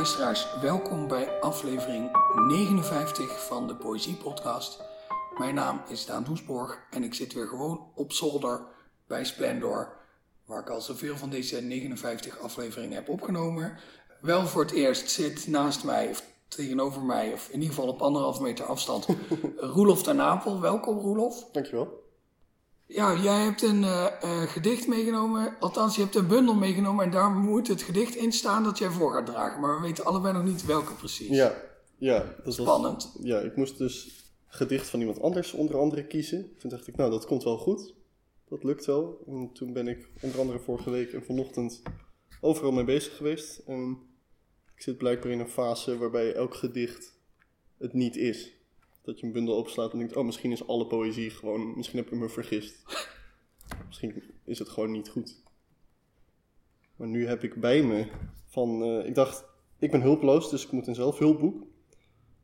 [0.00, 2.10] luisteraars, welkom bij aflevering
[2.46, 4.80] 59 van de Poëzie Podcast.
[5.38, 8.60] Mijn naam is Daan Doesborg en ik zit weer gewoon op zolder
[9.06, 9.96] bij Splendor,
[10.44, 13.78] waar ik al zoveel van deze 59 afleveringen heb opgenomen.
[14.20, 18.02] Wel voor het eerst zit naast mij, of tegenover mij, of in ieder geval op
[18.02, 19.06] anderhalf meter afstand,
[19.74, 20.60] Roelof ten Napel.
[20.60, 21.50] Welkom Roelof.
[21.52, 22.09] Dankjewel.
[22.92, 25.56] Ja, jij hebt een eh, eh, gedicht meegenomen.
[25.60, 28.90] Althans, je hebt een bundel meegenomen en daar moet het gedicht in staan dat jij
[28.90, 29.60] voor gaat dragen.
[29.60, 31.28] Maar we weten allebei nog niet welke precies.
[31.28, 31.54] Ja,
[31.98, 33.10] ja dat Spannend.
[33.14, 36.56] Was, ja, ik moest dus gedicht van iemand anders onder andere kiezen.
[36.58, 37.94] Toen dacht ik, nou, dat komt wel goed.
[38.48, 39.24] Dat lukt wel.
[39.26, 41.82] En toen ben ik onder andere vorige week en vanochtend
[42.40, 43.58] overal mee bezig geweest.
[43.58, 43.98] En
[44.74, 47.18] ik zit blijkbaar in een fase waarbij elk gedicht
[47.78, 48.59] het niet is.
[49.02, 52.10] Dat je een bundel opslaat en denkt, oh, misschien is alle poëzie gewoon, misschien heb
[52.10, 52.82] ik me vergist.
[53.86, 55.42] misschien is het gewoon niet goed.
[56.96, 58.06] Maar nu heb ik bij me
[58.44, 59.44] van, uh, ik dacht,
[59.78, 61.66] ik ben hulpeloos, dus ik moet een zelfhulpboek.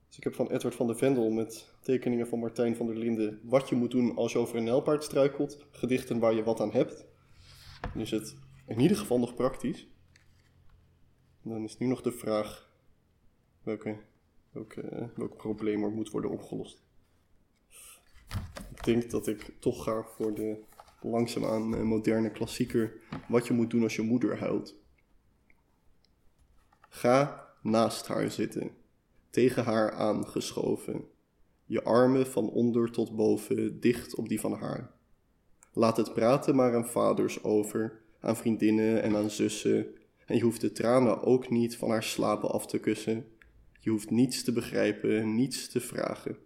[0.07, 3.41] Dus ik heb van Edward van de Vendel met tekeningen van Martijn van der Linden
[3.43, 5.67] wat je moet doen als je over een nijlpaard struikelt.
[5.71, 7.07] Gedichten waar je wat aan hebt.
[7.93, 9.89] Dan is het in ieder geval nog praktisch.
[11.43, 12.71] Dan is nu nog de vraag
[13.63, 13.97] welke
[14.57, 14.75] welk,
[15.19, 16.83] uh, probleem er moet worden opgelost.
[18.71, 20.59] Ik denk dat ik toch ga voor de
[21.01, 22.93] langzaamaan uh, moderne klassieker
[23.29, 24.75] Wat je moet doen als je moeder huilt.
[26.89, 28.71] Ga naast haar zitten,
[29.31, 31.05] tegen haar aangeschoven,
[31.65, 34.95] je armen van onder tot boven dicht op die van haar.
[35.73, 39.87] Laat het praten maar aan vaders over, aan vriendinnen en aan zussen,
[40.27, 43.36] en je hoeft de tranen ook niet van haar slapen af te kussen
[43.87, 46.37] je hoeft niets te begrijpen, niets te vragen.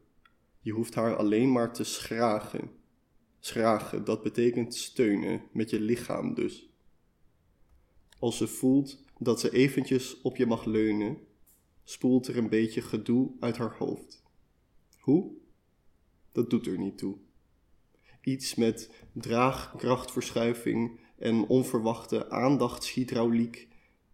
[0.60, 2.70] Je hoeft haar alleen maar te schragen.
[3.38, 6.68] Schragen, dat betekent steunen, met je lichaam dus.
[8.18, 11.18] Als ze voelt dat ze eventjes op je mag leunen,
[11.84, 14.22] spoelt er een beetje gedoe uit haar hoofd.
[14.98, 15.32] Hoe?
[16.32, 17.16] Dat doet er niet toe.
[18.22, 23.68] Iets met draagkrachtverschuiving en onverwachte aandachtshydrauliek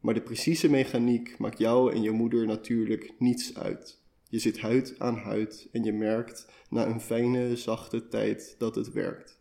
[0.06, 4.02] maar de precieze mechaniek maakt jou en je moeder natuurlijk niets uit.
[4.28, 8.92] Je zit huid aan huid en je merkt na een fijne, zachte tijd dat het
[8.92, 9.40] werkt.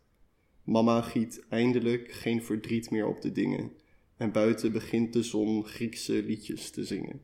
[0.63, 3.71] Mama giet eindelijk geen verdriet meer op de dingen
[4.17, 7.23] en buiten begint de zon Griekse liedjes te zingen.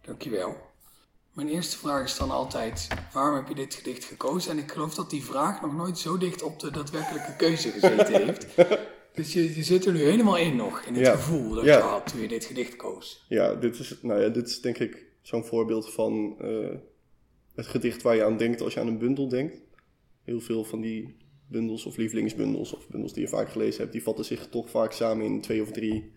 [0.00, 0.56] Dankjewel.
[1.32, 4.50] Mijn eerste vraag is dan altijd: waarom heb je dit gedicht gekozen?
[4.50, 8.24] En ik geloof dat die vraag nog nooit zo dicht op de daadwerkelijke keuze gezeten
[8.24, 8.46] heeft.
[9.14, 12.12] Dus je, je zit er nu helemaal in nog, in het gevoel dat je had
[12.12, 13.24] toen je dit gedicht koos.
[13.28, 16.74] Ja, dit is, nou ja, dit is denk ik zo'n voorbeeld van uh,
[17.54, 19.62] het gedicht waar je aan denkt als je aan een bundel denkt.
[20.22, 24.02] Heel veel van die bundels of lievelingsbundels of bundels die je vaak gelezen hebt, die
[24.02, 26.12] vatten zich toch vaak samen in twee of drie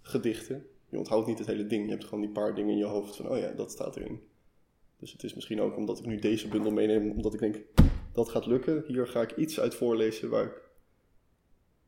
[0.00, 0.66] gedichten.
[0.88, 3.16] Je onthoudt niet het hele ding, je hebt gewoon die paar dingen in je hoofd
[3.16, 4.20] van, oh ja, dat staat erin.
[4.98, 7.60] Dus het is misschien ook omdat ik nu deze bundel meeneem, omdat ik denk,
[8.12, 8.84] dat gaat lukken.
[8.86, 10.62] Hier ga ik iets uit voorlezen waar ik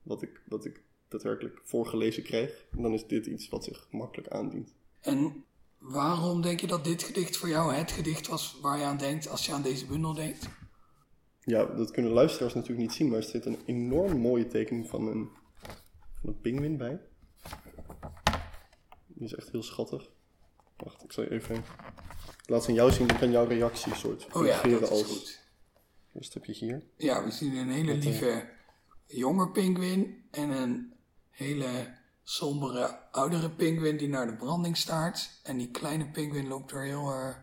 [0.07, 2.65] wat ik, wat ik daadwerkelijk voorgelezen krijg.
[2.71, 4.75] En dan is dit iets wat zich makkelijk aandient.
[5.01, 5.45] En
[5.79, 9.29] waarom denk je dat dit gedicht voor jou het gedicht was waar je aan denkt
[9.29, 10.49] als je aan deze bundel denkt?
[11.41, 15.07] Ja, dat kunnen luisteraars natuurlijk niet zien, maar er zit een enorm mooie tekening van
[15.07, 15.29] een,
[16.21, 17.01] van een pinguïn bij.
[19.07, 20.11] Die is echt heel schattig.
[20.77, 21.65] Wacht, ik zal je even.
[22.47, 25.03] laat ze aan jou zien, dan kan jouw reactie soort oh ja, dat is als.
[25.03, 25.45] Goed.
[26.15, 26.83] Eerst heb je hier.
[26.97, 28.56] Ja, we zien een hele lieve
[29.07, 30.95] jonge pinguïn en een
[31.31, 35.31] hele sombere oudere pinguïn die naar de branding staart.
[35.43, 37.35] En die kleine pinguïn loopt er heel uh,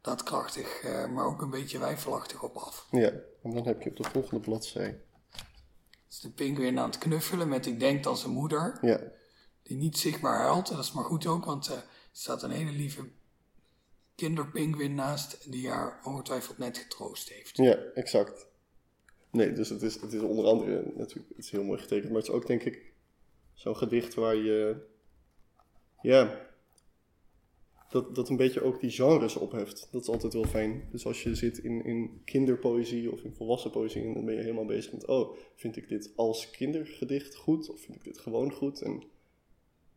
[0.00, 2.86] daadkrachtig, uh, maar ook een beetje wijfelachtig op af.
[2.90, 3.12] Ja,
[3.42, 5.00] en dan heb je op de volgende bladzij.
[6.08, 8.78] is de pinguïn aan het knuffelen met, ik denk, dan zijn moeder.
[8.80, 9.00] Ja.
[9.62, 10.70] Die niet zichtbaar huilt.
[10.70, 13.08] En dat is maar goed ook, want uh, er staat een hele lieve
[14.14, 17.56] kinderpinguïn naast die haar ongetwijfeld net getroost heeft.
[17.56, 18.49] Ja, exact.
[19.30, 22.20] Nee, dus het is, het is onder andere natuurlijk het is heel mooi getekend, maar
[22.20, 22.92] het is ook denk ik
[23.54, 24.76] zo'n gedicht waar je,
[26.02, 26.48] ja,
[27.90, 29.88] dat, dat een beetje ook die genres opheft.
[29.90, 30.88] Dat is altijd wel fijn.
[30.90, 34.64] Dus als je zit in, in kinderpoëzie of in volwassen poëzie, dan ben je helemaal
[34.64, 38.82] bezig met, oh, vind ik dit als kindergedicht goed of vind ik dit gewoon goed?
[38.82, 38.92] En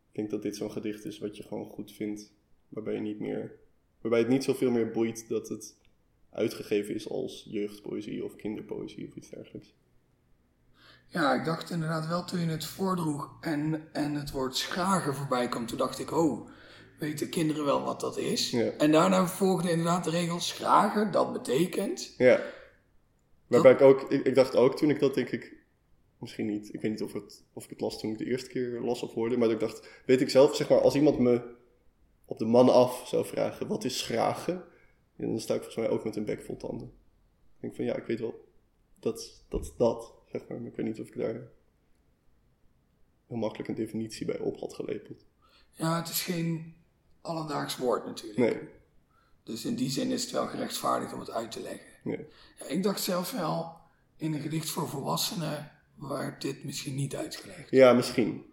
[0.08, 2.32] ik denk dat dit zo'n gedicht is wat je gewoon goed vindt,
[2.68, 3.58] waarbij je niet meer,
[4.00, 5.76] waarbij het niet zoveel meer boeit dat het
[6.34, 9.74] uitgegeven is als jeugdpoëzie of kinderpoëzie of iets dergelijks.
[11.06, 15.48] Ja, ik dacht inderdaad wel toen je het voordroeg en, en het woord schragen voorbij
[15.48, 16.48] kwam, toen dacht ik, oh,
[16.98, 18.50] weten kinderen wel wat dat is?
[18.50, 18.70] Ja.
[18.70, 22.14] En daarna volgde inderdaad de regel schragen, dat betekent...
[22.18, 22.40] Ja.
[23.46, 25.64] Waarbij ik ook, ik, ik, dacht ook toen ik dat denk ik
[26.24, 26.74] Misschien niet.
[26.74, 29.02] Ik weet niet of, het, of ik het las toen ik de eerste keer las
[29.02, 29.36] of hoorde.
[29.36, 31.42] Maar dat ik dacht, weet ik zelf, zeg maar, als iemand me
[32.24, 34.64] op de man af zou vragen, wat is schragen?
[35.16, 36.86] Ja, dan sta ik volgens mij ook met een bek vol tanden.
[37.54, 38.48] Ik denk van, ja, ik weet wel,
[39.00, 40.58] dat, dat, dat, zeg maar.
[40.60, 41.40] Maar ik weet niet of ik daar
[43.26, 45.24] heel makkelijk een definitie bij op had gelepeld.
[45.72, 46.74] Ja, het is geen
[47.20, 48.38] alledaags woord natuurlijk.
[48.54, 48.68] Nee,
[49.42, 51.86] Dus in die zin is het wel gerechtvaardigd om het uit te leggen.
[52.02, 52.26] nee.
[52.58, 53.76] Ja, ik dacht zelf wel,
[54.16, 57.70] in een gedicht voor volwassenen werd dit misschien niet uitgelegd.
[57.70, 58.44] Ja, misschien.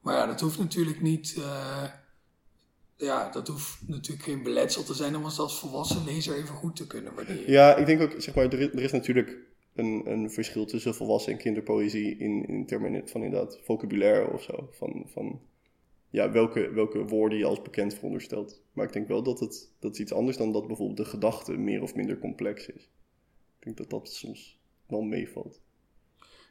[0.00, 1.34] Maar ja, dat hoeft natuurlijk niet.
[1.38, 1.84] eh,
[3.04, 6.86] ja, dat hoeft natuurlijk geen beletsel te zijn om als volwassen lezer even goed te
[6.86, 7.50] kunnen waarderen.
[7.50, 9.38] Ja, ik denk ook, zeg maar, er is, er is natuurlijk
[9.74, 14.68] een, een verschil tussen volwassen en kinderpoëzie in, in termen van inderdaad vocabulaire of zo.
[14.72, 15.40] Van, van
[16.10, 18.62] ja, welke, welke woorden je als bekend veronderstelt.
[18.72, 21.52] Maar ik denk wel dat het dat is iets anders dan dat bijvoorbeeld de gedachte
[21.52, 22.82] meer of minder complex is.
[23.58, 25.60] Ik denk dat dat soms wel meevalt.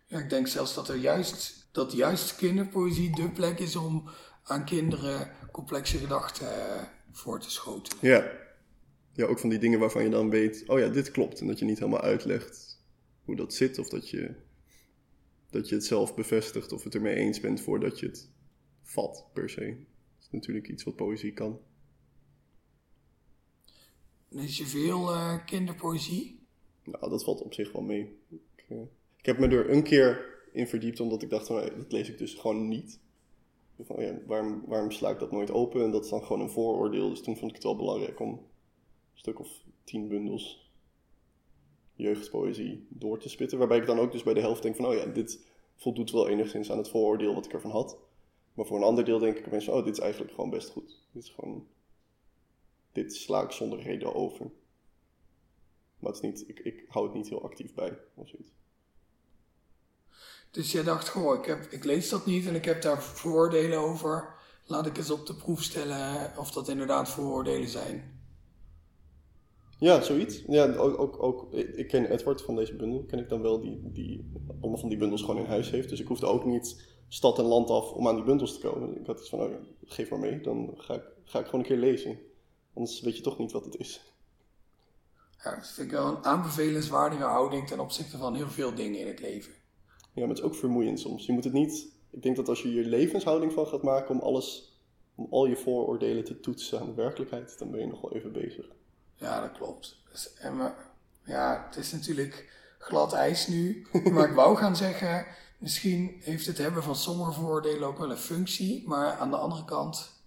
[0.07, 4.09] Ja, ik denk zelfs dat er juist, dat juist kinderpoëzie de plek is om
[4.43, 7.97] aan kinderen complexe gedachten eh, voor te schotelen.
[8.01, 8.31] Ja.
[9.13, 11.39] ja, ook van die dingen waarvan je dan weet, oh ja, dit klopt.
[11.39, 12.81] En dat je niet helemaal uitlegt
[13.23, 14.35] hoe dat zit of dat je,
[15.49, 18.31] dat je het zelf bevestigt of het ermee eens bent voordat je het
[18.81, 19.65] vat per se.
[19.65, 21.59] Dat is natuurlijk iets wat poëzie kan.
[24.29, 26.39] Lees je veel eh, kinderpoëzie?
[26.83, 28.19] Nou, dat valt op zich wel mee.
[28.29, 28.81] Ik, eh,
[29.17, 32.17] ik heb me er een keer in verdiept omdat ik dacht, hey, dat lees ik
[32.17, 32.99] dus gewoon niet.
[33.79, 35.83] Van, ja, waarom, waarom sla ik dat nooit open?
[35.83, 37.09] En dat is dan gewoon een vooroordeel.
[37.09, 38.39] Dus toen vond ik het wel belangrijk om een
[39.13, 40.71] stuk of tien bundels
[41.95, 43.57] jeugdpoëzie door te spitten.
[43.57, 46.29] Waarbij ik dan ook dus bij de helft denk van, oh ja, dit voldoet wel
[46.29, 47.97] enigszins aan het vooroordeel wat ik ervan had.
[48.53, 51.01] Maar voor een ander deel denk ik opeens oh, dit is eigenlijk gewoon best goed.
[51.11, 51.67] Dit is gewoon,
[52.91, 54.51] dit sla ik zonder reden over.
[55.99, 58.51] Maar het is niet, ik, ik hou het niet heel actief bij of zoiets.
[60.53, 63.79] Dus jij dacht, goh, ik, heb, ik lees dat niet en ik heb daar vooroordelen
[63.79, 64.33] over.
[64.65, 68.21] Laat ik eens op de proef stellen of dat inderdaad vooroordelen zijn.
[69.77, 70.43] Ja, zoiets.
[70.47, 73.81] Ja, ook, ook, ook, ik ken Edward van deze bundel, ken ik dan wel, die,
[73.83, 75.89] die allemaal van die bundels gewoon in huis heeft.
[75.89, 78.99] Dus ik hoefde ook niet stad en land af om aan die bundels te komen.
[78.99, 79.53] Ik had iets van, oh
[79.85, 82.19] geef maar mee, dan ga ik, ga ik gewoon een keer lezen.
[82.73, 84.13] Anders weet je toch niet wat het is.
[85.43, 89.07] Ja, dat vind ik wel een aanbevelenswaardige houding ten opzichte van heel veel dingen in
[89.07, 89.61] het leven.
[90.13, 91.25] Ja, maar het is ook vermoeiend soms.
[91.25, 94.21] Je moet het niet, ik denk dat als je je levenshouding van gaat maken om
[94.21, 94.77] alles,
[95.15, 98.31] om al je vooroordelen te toetsen aan de werkelijkheid, dan ben je nog wel even
[98.31, 98.65] bezig.
[99.15, 99.97] Ja, dat klopt.
[100.11, 100.71] Dus, en we,
[101.25, 103.87] ja, het is natuurlijk glad ijs nu.
[104.13, 105.25] Maar ik wou gaan zeggen,
[105.57, 108.87] misschien heeft het hebben van sommige vooroordelen ook wel een functie.
[108.87, 110.21] Maar aan de andere kant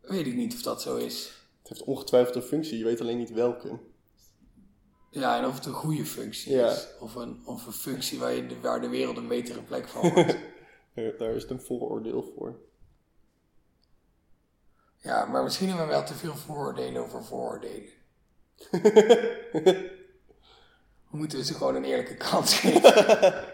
[0.00, 1.32] weet ik niet of dat zo is.
[1.58, 3.78] Het heeft ongetwijfeld een functie, je weet alleen niet welke.
[5.12, 6.70] Ja, en of het een goede functie Ja.
[6.70, 6.86] is.
[7.00, 10.10] Of een, of een functie waar, je de, waar de wereld een betere plek van
[10.12, 10.36] wordt.
[10.94, 12.58] Daar daar is het een vooroordeel voor.
[14.96, 17.88] ja, maar misschien hebben we wel te veel vooroordelen over vooroordelen.
[21.10, 23.44] We moeten ze gewoon een eerlijke kans geven.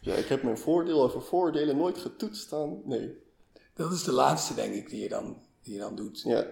[0.00, 2.80] Ja, ik heb mijn voordeel over vooroordelen nooit getoetst aan.
[2.84, 3.16] Nee.
[3.74, 6.22] Dat is de laatste, denk ik, die je dan, die je dan doet.
[6.22, 6.46] Ja.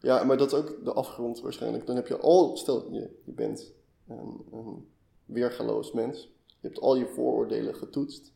[0.00, 1.86] Ja, maar dat is ook de afgrond waarschijnlijk.
[1.86, 3.72] Dan heb je al, stel je, je bent
[4.06, 4.88] een, een
[5.24, 6.22] weergaloos mens.
[6.46, 8.32] Je hebt al je vooroordelen getoetst.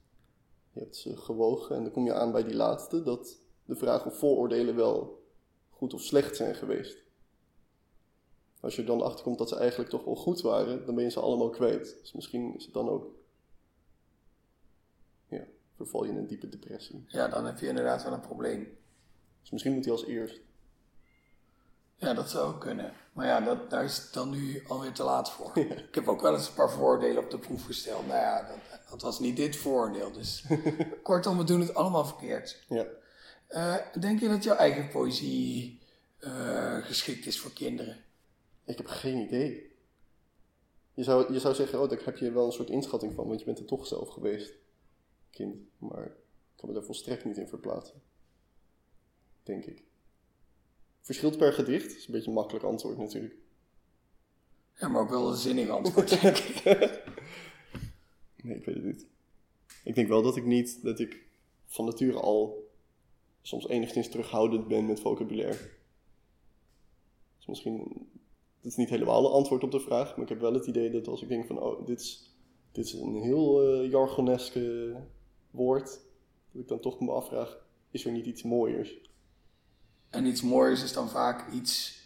[0.73, 3.03] Je hebt ze gewogen en dan kom je aan bij die laatste.
[3.03, 5.23] Dat de vraag of vooroordelen wel
[5.71, 7.03] goed of slecht zijn geweest.
[8.61, 11.05] Als je er dan achter komt dat ze eigenlijk toch wel goed waren, dan ben
[11.05, 11.97] je ze allemaal kwijt.
[12.01, 13.07] Dus misschien is het dan ook.
[15.29, 15.45] Ja,
[15.77, 17.05] verval je in een diepe depressie.
[17.09, 18.77] Ja, dan heb je inderdaad wel een probleem.
[19.41, 20.41] Dus misschien moet hij als eerst.
[21.97, 22.93] Ja, dat zou ook kunnen.
[23.13, 25.59] Maar ja, dat, daar is het dan nu alweer te laat voor.
[25.89, 28.07] Ik heb ook wel eens een paar voordelen op de proef gesteld.
[28.07, 30.13] Nou ja, dat, dat was niet dit voordeel.
[30.13, 30.45] Dus
[31.03, 32.65] kortom, we doen het allemaal verkeerd.
[32.69, 32.87] Ja.
[33.47, 35.81] Eh, denk je dat jouw eigen poëzie
[36.19, 38.05] eh, geschikt is voor kinderen?
[38.65, 39.73] Ik heb geen idee.
[40.95, 43.39] Je zou, je zou zeggen, oh, daar heb je wel een soort inschatting van, want
[43.39, 44.53] je bent er toch zelf geweest,
[45.31, 45.57] kind.
[45.79, 46.13] Maar ik
[46.57, 48.03] kan me daar volstrekt niet in verplaatsen.
[49.43, 49.83] Denk ik.
[51.05, 53.35] Verschilt per gedicht, is een beetje een makkelijk antwoord natuurlijk.
[54.75, 56.65] Ja, maar ook wel een zinnig antwoord, denk ik.
[58.43, 59.07] Nee, ik weet het niet.
[59.85, 61.27] Ik denk wel dat ik niet, dat ik
[61.67, 62.71] van nature al
[63.43, 65.71] soms enigszins terughoudend ben met vocabulaire.
[67.37, 68.09] Dus misschien,
[68.61, 70.91] dat is niet helemaal een antwoord op de vraag, maar ik heb wel het idee
[70.91, 72.35] dat als ik denk van, oh, dit is,
[72.73, 74.97] dit is een heel jargoneske
[75.51, 76.01] woord,
[76.53, 79.01] dat ik dan toch me afvraag, is er niet iets mooiers?
[80.15, 82.01] En iets moois is dan vaak iets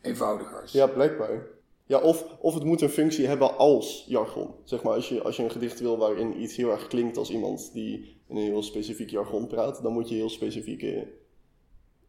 [0.00, 0.72] eenvoudigers.
[0.72, 1.46] Ja, blijkbaar.
[1.86, 4.54] Ja, of, of het moet een functie hebben als jargon.
[4.64, 7.30] Zeg maar, als je, als je een gedicht wil waarin iets heel erg klinkt als
[7.30, 11.12] iemand die in een heel specifiek jargon praat, dan moet je heel specifieke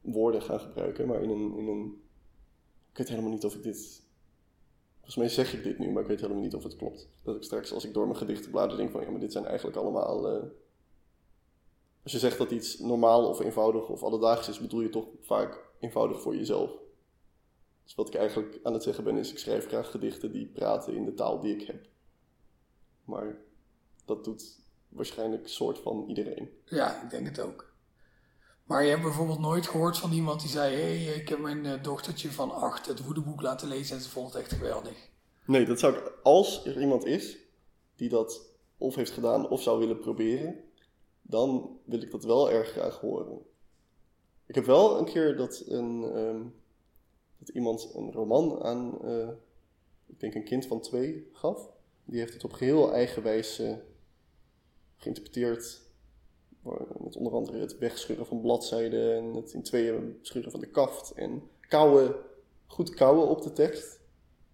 [0.01, 1.07] woorden gaan gebruiken.
[1.07, 2.01] Maar in een, in een.
[2.91, 4.01] Ik weet helemaal niet of ik dit.
[4.95, 7.09] Volgens mij zeg ik dit nu, maar ik weet helemaal niet of het klopt.
[7.23, 9.45] Dat ik straks, als ik door mijn gedichten blader, denk van ja, maar dit zijn
[9.45, 10.29] eigenlijk allemaal.
[10.29, 10.43] eh,
[12.03, 15.59] Als je zegt dat iets normaal of eenvoudig of alledaags is, bedoel je toch vaak
[15.79, 16.71] eenvoudig voor jezelf.
[17.83, 20.95] Dus wat ik eigenlijk aan het zeggen ben, is ik schrijf graag gedichten die praten
[20.95, 21.87] in de taal die ik heb.
[23.05, 23.37] Maar
[24.05, 26.49] dat doet waarschijnlijk soort van iedereen.
[26.65, 27.73] Ja, ik denk het ook.
[28.63, 31.65] Maar je hebt bijvoorbeeld nooit gehoord van iemand die zei: Hé, hey, ik heb mijn
[31.65, 35.09] eh, dochtertje van acht het woedeboek laten lezen en ze vond het echt geweldig.
[35.45, 37.37] Nee, dat zou ik, als er iemand is
[37.95, 38.41] die dat
[38.77, 40.63] of heeft gedaan of zou willen proberen,
[41.31, 43.41] dan wil ik dat wel erg graag horen.
[44.45, 46.43] Ik heb wel een keer dat, een, ehm,
[47.37, 49.29] dat iemand een roman aan, eh,
[50.05, 51.69] ik denk een kind van twee, gaf.
[52.05, 53.81] Die heeft het op geheel eigen wijze
[54.97, 55.81] geïnterpreteerd.
[56.99, 61.11] Met onder andere het wegscheuren van bladzijden en het in tweeën scheuren van de kaft.
[61.11, 62.15] En kouwen,
[62.65, 63.99] goed kouwen op de tekst.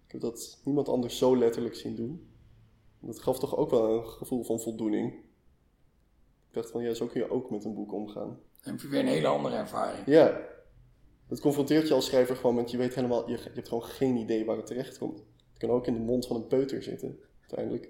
[0.06, 2.28] Ik heb dat niemand anders zo letterlijk zien doen.
[3.00, 5.26] Dat gaf toch ook wel een gevoel van voldoening.
[6.48, 8.38] Ik dacht van ja, zo kun je ook met een boek omgaan.
[8.62, 10.06] Dan heb je weer een hele andere ervaring.
[10.06, 10.40] Ja,
[11.28, 14.16] dat confronteert je als schrijver gewoon met je weet helemaal, je, je hebt gewoon geen
[14.16, 15.18] idee waar het terecht komt.
[15.48, 17.88] Het kan ook in de mond van een peuter zitten, uiteindelijk.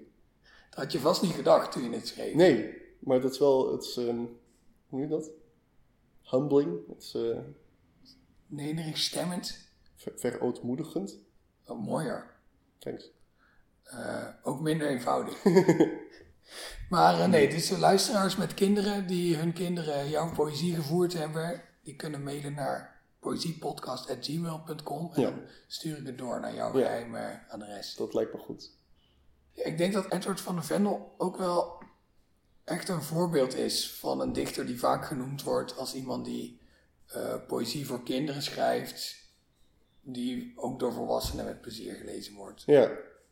[0.69, 2.33] Dat had je vast niet gedacht toen je het schreef.
[2.33, 4.27] Nee, maar dat is wel, het is, ehm, hoe
[4.89, 5.29] noem je dat?
[6.23, 7.37] Humbling, het is eh,
[8.47, 9.67] Nederig stemmend.
[9.95, 11.19] ver- verootmoedigend.
[11.65, 12.35] Oh, mooier.
[12.77, 13.11] Thanks.
[13.83, 15.43] Eh, ook minder eenvoudig.
[16.89, 21.61] maar eh, nee, dus de luisteraars met kinderen die hun kinderen jouw poëzie gevoerd hebben,
[21.83, 25.29] die kunnen mailen naar poëziepodcast.gmail.com en Ja.
[25.29, 26.85] dan stuur ik het door naar jouw Ja.
[26.85, 27.95] geheime adres.
[27.95, 28.71] Dat lijkt me goed.
[29.51, 31.81] Ja, ik denk dat Edward van de Vendel ook wel
[32.63, 36.59] echt een voorbeeld is van een dichter die vaak genoemd wordt als iemand die
[37.07, 39.15] eh, poëzie voor kinderen schrijft,
[40.01, 42.63] die ook door volwassenen met plezier gelezen wordt.
[42.65, 42.91] Ja,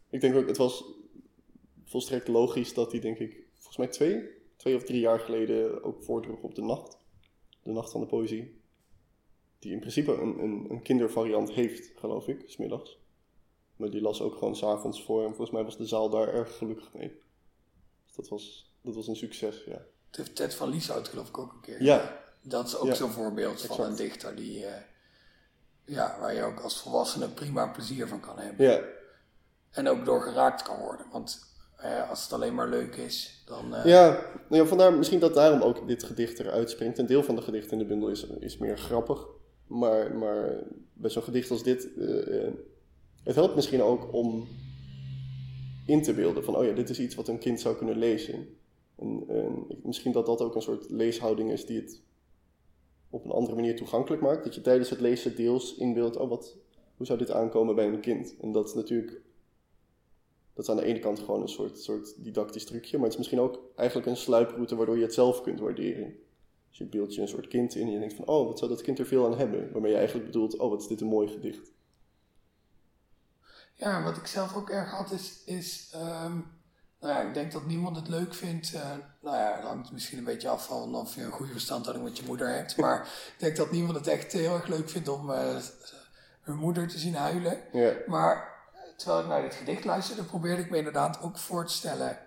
[0.10, 0.84] ik denk ook, het was
[1.88, 6.04] volstrekt logisch dat hij, denk ik, volgens mij twee, twee of drie jaar geleden ook
[6.04, 6.98] voordroeg op de nacht.
[7.64, 8.62] De nacht van de poëzie.
[9.60, 13.00] Die in principe een, een, een kindervariant heeft, geloof ik, smiddags.
[13.76, 16.58] Maar die las ook gewoon s'avonds voor en volgens mij was de zaal daar erg
[16.58, 17.22] gelukkig mee.
[18.06, 19.86] Dus dat was, dat was een succes, ja.
[20.08, 21.84] Het heeft Ted van Lieshout geloof ik ook een keer.
[21.84, 24.82] Ja, Dat is ook Ja, zo'n voorbeeld van een dichter die, eh,
[25.86, 28.66] ja, waar je ook als volwassene prima plezier van kan hebben.
[28.66, 28.82] ja,
[29.72, 31.06] En ook door geraakt kan worden.
[31.12, 33.76] Want eh, als het alleen maar leuk is, dan...
[33.76, 34.10] eh, Ja,
[34.50, 36.98] nou ja, vandaar misschien dat daarom ook dit gedicht eruit springt.
[36.98, 39.28] Een deel van de gedichten in de bundel is, is meer grappig.
[39.68, 42.48] Maar, maar bij zo'n gedicht als dit, eh,
[43.24, 44.48] het helpt misschien ook om
[45.86, 48.48] in te beelden van, oh ja, dit is iets wat een kind zou kunnen lezen.
[48.96, 49.26] En,
[49.84, 52.02] misschien dat dat ook een soort leeshouding is die het
[53.10, 54.44] op een andere manier toegankelijk maakt.
[54.44, 56.56] Dat je tijdens het lezen deels inbeeldt, oh wat,
[56.98, 58.36] hoe zou dit aankomen bij een kind?
[58.42, 59.22] En dat is natuurlijk
[60.58, 63.18] dat is aan de ene kant gewoon een soort, soort didactisch trucje, maar het is
[63.18, 66.16] misschien ook eigenlijk een sluiproute waardoor je het zelf kunt waarderen.
[66.70, 68.72] Dus je beeldt je een soort kind in en je denkt van, oh, wat zou
[68.72, 69.72] dat kind er veel aan hebben?
[69.72, 71.72] Waarmee je eigenlijk bedoelt, oh, wat is dit een mooi gedicht.
[73.74, 76.40] Ja, wat ik zelf ook erg had is, is ehm,
[77.00, 78.74] nou ja, ik denk dat niemand het leuk vindt.
[78.74, 82.08] eh, nou ja, het hangt misschien een beetje af van of je een goede verstandhouding
[82.08, 82.78] met je moeder hebt.
[82.84, 83.02] Maar
[83.34, 85.58] ik denk dat niemand het echt heel erg leuk vindt om eh,
[86.42, 87.62] hun moeder te zien huilen.
[87.72, 88.57] Ja, Maar
[88.98, 92.18] terwijl ik naar dit gedicht luisterde, probeerde ik me inderdaad ook voor te stellen.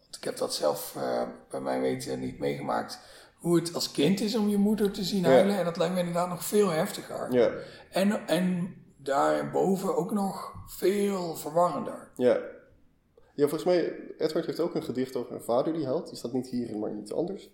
[0.00, 2.98] Want ik heb dat zelf eh, bij mijn weten niet meegemaakt.
[3.36, 5.28] Hoe het als kind is om je moeder te zien Ja.
[5.28, 5.58] huilen.
[5.58, 7.32] En dat lijkt me inderdaad nog veel heftiger.
[7.32, 7.50] ja,
[7.90, 12.10] En, en daarboven ook nog veel verwarrender.
[12.16, 12.38] ja.
[13.34, 16.08] Ja, volgens mij, Edward heeft ook een gedicht over een vader die huilt.
[16.08, 17.44] Die staat niet hierin, maar iets anders.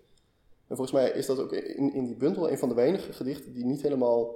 [0.69, 3.53] En volgens mij is dat ook in, in die bundel een van de weinige gedichten
[3.53, 4.35] die niet helemaal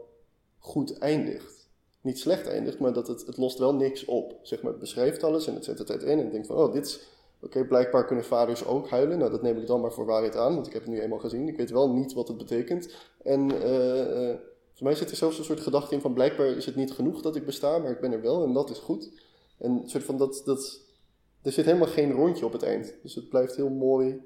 [0.59, 1.58] goed eindigt.
[2.01, 4.39] Niet slecht eindigt, maar dat het, het lost wel niks op.
[4.43, 6.87] Zeg maar, het beschrijft alles en het zet het uiteen en denkt van, oh, dit
[6.87, 7.17] is...
[7.41, 9.19] Oké, blijkbaar kunnen vaders ook huilen.
[9.19, 11.19] Nou, dat neem ik dan maar voor waarheid aan, want ik heb het nu eenmaal
[11.19, 11.49] gezien.
[11.49, 12.95] Ik weet wel niet wat het betekent.
[13.23, 14.39] En eh, eh,
[14.75, 17.23] voor mij zit er zelfs een soort gedachte in van, blijkbaar is het niet genoeg
[17.23, 19.11] dat ik besta, maar ik ben er wel en dat is goed.
[19.59, 20.81] En een soort van dat, dat,
[21.43, 22.95] er zit helemaal geen rondje op het eind.
[23.03, 24.21] Dus het blijft heel mooi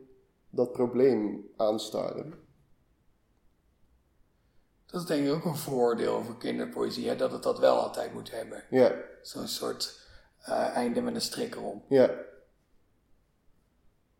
[0.50, 2.34] dat probleem aanstaren.
[4.92, 8.12] Dat is denk ik ook een vooroordeel over kinderpoëzie, hè, dat het dat wel altijd
[8.12, 8.64] moet hebben.
[8.70, 10.08] Ja, Zo'n soort
[10.38, 11.82] eh, einde met een strik erom.
[11.88, 12.10] ja.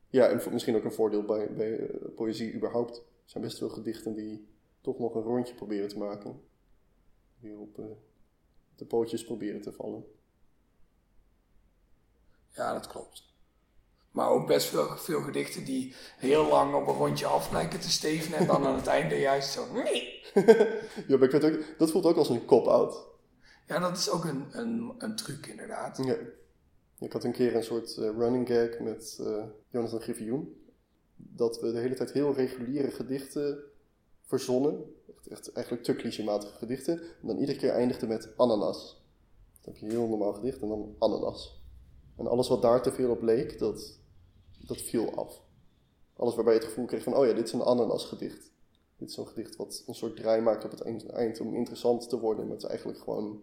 [0.09, 2.97] Ja, en voor- misschien ook een voordeel bij, bij eh, poëzie überhaupt.
[2.97, 4.49] Er zijn best veel gedichten die
[4.81, 6.43] toch nog een rondje proberen te maken.
[7.41, 7.85] Die op eh,
[8.76, 10.05] de pootjes proberen te vallen.
[12.50, 13.31] Ja, dat klopt.
[14.12, 17.90] Maar ook best veel, veel gedichten die heel lang op een rondje af lijken te
[17.90, 19.73] stevenen en dan aan het einde juist zo.
[19.73, 20.21] Nee.
[21.09, 23.07] ja, maar ik weet ook, dat voelt ook als een cop-out.
[23.66, 26.00] Ja, dat is ook een, een, een truc inderdaad.
[26.04, 26.16] Ja.
[26.99, 30.57] Ik had een keer een soort uh, running gag met uh, Jonathan Griffioen.
[31.16, 33.59] Dat we de hele tijd heel reguliere gedichten
[34.23, 34.85] verzonnen.
[35.07, 36.99] Echt, echt eigenlijk te clichématige gedichten.
[37.00, 39.02] En dan iedere keer eindigde met ananas.
[39.61, 41.61] Dan heb je een heel normaal gedicht en dan ananas.
[42.16, 43.99] En alles wat daar te veel op leek, dat,
[44.66, 45.40] dat viel af.
[46.16, 48.50] Alles waarbij je het gevoel kreeg van, oh ja, dit is een ananasgedicht.
[48.97, 52.21] Dit is zo'n gedicht wat een soort draai maakt op het eind om interessant te
[52.21, 52.45] worden.
[52.45, 53.42] Maar het is eigenlijk gewoon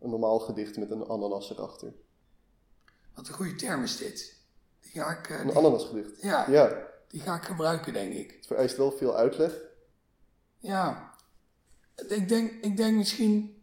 [0.00, 1.92] een normaal gedicht met een ananas erachter.
[3.14, 4.36] Wat een goede term is dit.
[4.80, 6.22] Die ga ik, uh, een ananasgedicht.
[6.22, 8.30] Ja, ja, die ga ik gebruiken, denk ik.
[8.30, 9.60] Het vereist wel veel uitleg.
[10.58, 11.14] Ja,
[12.08, 13.62] ik denk, ik denk misschien...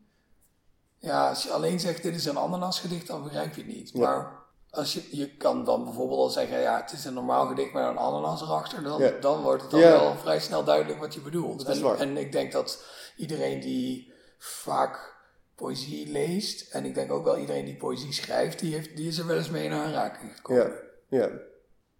[0.97, 3.93] Ja, als je alleen zegt dit is een ananasgedicht, dan begrijp je het niet.
[3.93, 4.40] Maar
[4.71, 7.83] als je, je kan dan bijvoorbeeld al zeggen, ja, het is een normaal gedicht met
[7.83, 8.83] een ananas erachter.
[8.83, 11.63] Dan, dan wordt het dan wel vrij snel duidelijk wat je bedoelt.
[11.63, 12.85] En, en, ik denk dat
[13.17, 15.15] iedereen die vaak
[15.55, 19.17] poëzie leest, en ik denk ook wel iedereen die poëzie schrijft, die, heeft, die is
[19.17, 20.63] er wel eens mee in aanraking gekomen.
[21.07, 21.29] Ja, ja.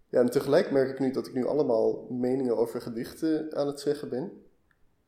[0.08, 3.80] ja, en tegelijk merk ik nu dat ik nu allemaal meningen over gedichten aan het
[3.80, 4.42] zeggen ben.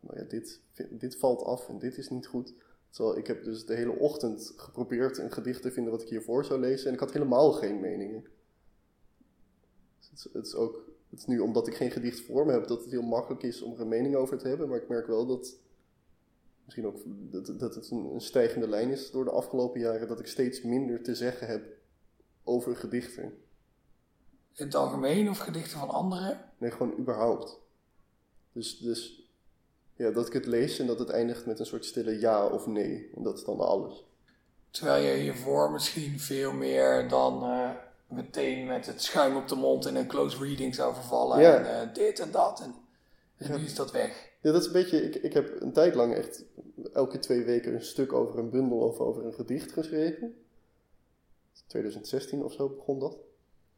[0.01, 2.53] Nou ja, dit, dit valt af en dit is niet goed.
[2.95, 6.45] Terwijl ik heb dus de hele ochtend geprobeerd een gedicht te vinden wat ik hiervoor
[6.45, 6.87] zou lezen.
[6.87, 8.25] En ik had helemaal geen meningen.
[9.99, 12.53] Dus het, is, het, is, ook, het is nu omdat ik geen gedicht voor me
[12.53, 14.69] heb dat het heel makkelijk is om er een mening over te hebben.
[14.69, 15.57] Maar ik merk wel dat,
[16.65, 20.09] misschien ook dat, dat het een, een stijgende lijn is door de afgelopen jaren.
[20.09, 21.67] Dat ik steeds minder te zeggen heb
[22.45, 23.25] over gedichten.
[24.53, 26.53] In het algemeen of gedichten van anderen?
[26.59, 27.61] Nee, gewoon überhaupt.
[28.53, 29.24] Dus, dus
[29.97, 32.67] ja, dat ik het lees en dat het eindigt met een soort stille ja of
[32.67, 33.11] nee.
[33.17, 34.05] En dat is dan alles.
[34.71, 37.71] Terwijl je hiervoor misschien veel meer dan uh,
[38.07, 41.41] meteen met het schuim op de mond in een close reading zou vervallen.
[41.41, 41.65] Ja.
[41.65, 42.61] En uh, dit en dat.
[42.61, 42.75] En,
[43.37, 44.33] en nu is dat weg.
[44.41, 45.03] Ja, dat is een beetje.
[45.03, 46.45] Ik, ik heb een tijd lang echt
[46.93, 50.35] elke twee weken een stuk over een bundel of over een gedicht geschreven.
[51.67, 53.13] 2016 of zo begon dat.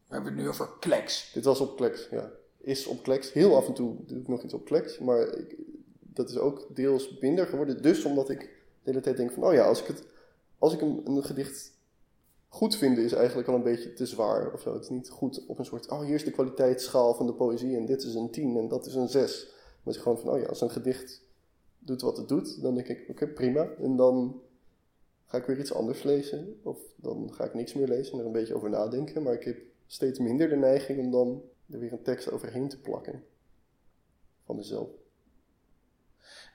[0.07, 1.33] We hebben het nu over Kleks.
[1.33, 2.31] Dit was op Kleks, ja.
[2.61, 3.33] Is op Kleks.
[3.33, 4.99] Heel af en toe doe ik nog iets op Kleks.
[4.99, 5.57] Maar ik,
[6.17, 7.83] dat is ook deels minder geworden.
[7.83, 10.05] Dus omdat ik de hele tijd denk van, oh ja, als ik, het,
[10.59, 11.73] als ik een, gedicht
[12.49, 14.73] goed vind, is eigenlijk al een beetje te zwaar of zo.
[14.73, 17.77] Het is niet goed op een soort, oh hier is de kwaliteitsschaal van de poëzie
[17.77, 19.55] en dit is een 10 en dat is een 6.
[19.83, 21.23] Maar gewoon van, oh ja, als een gedicht
[21.79, 23.69] doet wat het doet, dan denk ik, oké, prima.
[23.79, 24.41] En dan
[25.27, 26.61] ga ik weer iets anders lezen.
[26.63, 29.23] Of dan ga ik niks meer lezen en er een beetje over nadenken.
[29.23, 32.81] Maar ik heb steeds minder de neiging om dan er weer een tekst overheen te
[32.81, 33.25] plakken.
[34.45, 34.89] Van mezelf.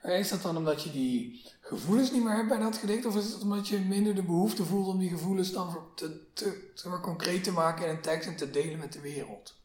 [0.02, 3.06] Is dat dan omdat je die gevoelens niet meer hebt bij dat gedicht?
[3.06, 7.00] Of is het omdat je minder de behoefte voelt om die gevoelens dan te, te,
[7.00, 9.60] concreet te maken in een tekst en te delen met de wereld?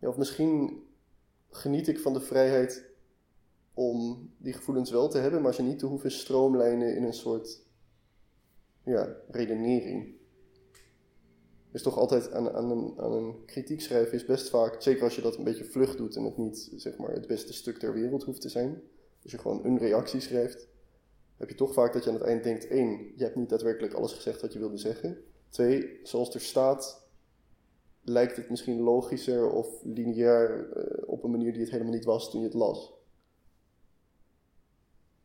[0.00, 0.82] Of misschien
[1.50, 2.84] geniet ik van de vrijheid
[3.74, 7.58] om die gevoelens wel te hebben, maar ze niet te hoeven stroomlijnen in een soort
[8.82, 10.19] ja, redenering
[11.72, 15.14] is toch altijd aan, aan, een, aan een kritiek schrijven is best vaak, zeker als
[15.14, 17.92] je dat een beetje vlug doet en het niet zeg maar, het beste stuk ter
[17.92, 18.82] wereld hoeft te zijn.
[19.22, 20.68] Als je gewoon een reactie schrijft,
[21.36, 23.94] heb je toch vaak dat je aan het eind denkt: één, je hebt niet daadwerkelijk
[23.94, 25.24] alles gezegd wat je wilde zeggen.
[25.48, 27.08] Twee, zoals er staat,
[28.02, 32.30] lijkt het misschien logischer of lineair uh, op een manier die het helemaal niet was
[32.30, 32.92] toen je het las.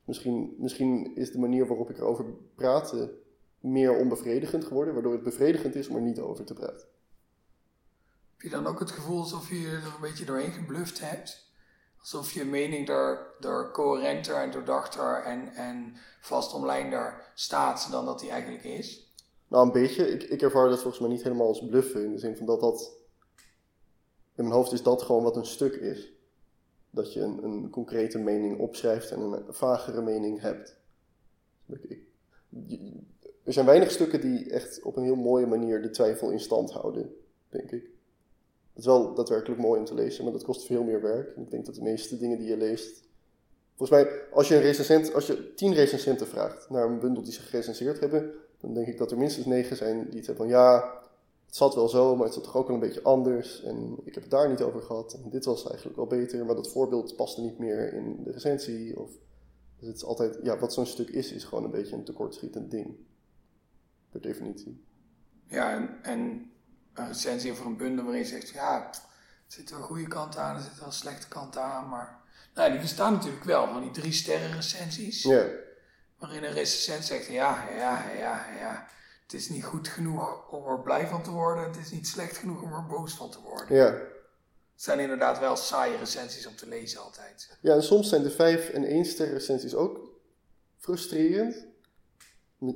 [0.05, 3.13] Misschien, misschien is de manier waarop ik erover praatte
[3.65, 6.87] meer onbevredigend geworden, waardoor het bevredigend is om er niet over te praten.
[8.31, 11.53] Heb je dan ook het gevoel alsof je er een beetje doorheen gebluft hebt?
[11.99, 18.29] Alsof je mening er, er coherenter en doordachter en, en vastomlijnder staat dan dat die
[18.29, 19.13] eigenlijk is?
[19.47, 20.09] Nou, een beetje.
[20.09, 22.03] Ik, ik ervaar dat volgens mij niet helemaal als bluffen.
[22.03, 22.97] In de zin van dat dat...
[24.35, 26.13] In mijn hoofd is dat gewoon wat een stuk is.
[26.89, 30.77] Dat je een, een concrete mening opschrijft en een vagere mening hebt.
[31.67, 31.99] Ik,
[33.45, 36.71] er zijn weinig stukken die echt op een heel mooie manier de twijfel in stand
[36.71, 37.15] houden,
[37.49, 37.83] denk ik.
[38.69, 41.35] Het is wel daadwerkelijk mooi om te lezen, maar dat kost veel meer werk.
[41.35, 43.03] Ik denk dat de meeste dingen die je leest.
[43.75, 47.33] Volgens mij, als je, een recensent, als je tien recensenten vraagt naar een bundel die
[47.33, 50.47] ze gerecenseerd hebben, dan denk ik dat er minstens negen zijn die het hebben van
[50.47, 50.99] ja,
[51.45, 53.63] het zat wel zo, maar het zat toch ook wel een beetje anders.
[53.63, 55.13] En ik heb het daar niet over gehad.
[55.23, 58.99] En dit was eigenlijk wel beter, maar dat voorbeeld paste niet meer in de recensie.
[58.99, 59.09] Of,
[59.79, 62.71] dus het is altijd, ja, wat zo'n stuk is, is gewoon een beetje een tekortschietend
[62.71, 62.95] ding
[64.19, 64.83] per definitie.
[65.47, 66.51] Ja, en, en
[66.93, 69.01] een recensie over een bundel waarin je zegt, ja, er
[69.47, 72.23] zit wel een goede kant aan, er zit wel een slechte kant aan, maar...
[72.53, 75.23] Nou, die bestaan natuurlijk wel, van die drie sterren recensies.
[75.23, 75.45] Ja.
[76.17, 78.87] Waarin een recensent zegt, ja, ja, ja, ja,
[79.23, 81.63] Het is niet goed genoeg om er blij van te worden.
[81.63, 83.75] Het is niet slecht genoeg om er boos van te worden.
[83.75, 83.85] Ja.
[83.85, 87.57] Het zijn inderdaad wel saaie recensies om te lezen altijd.
[87.61, 90.09] ja, en soms zijn de 5 en 1 ster recensies ook
[90.77, 91.65] frustrerend.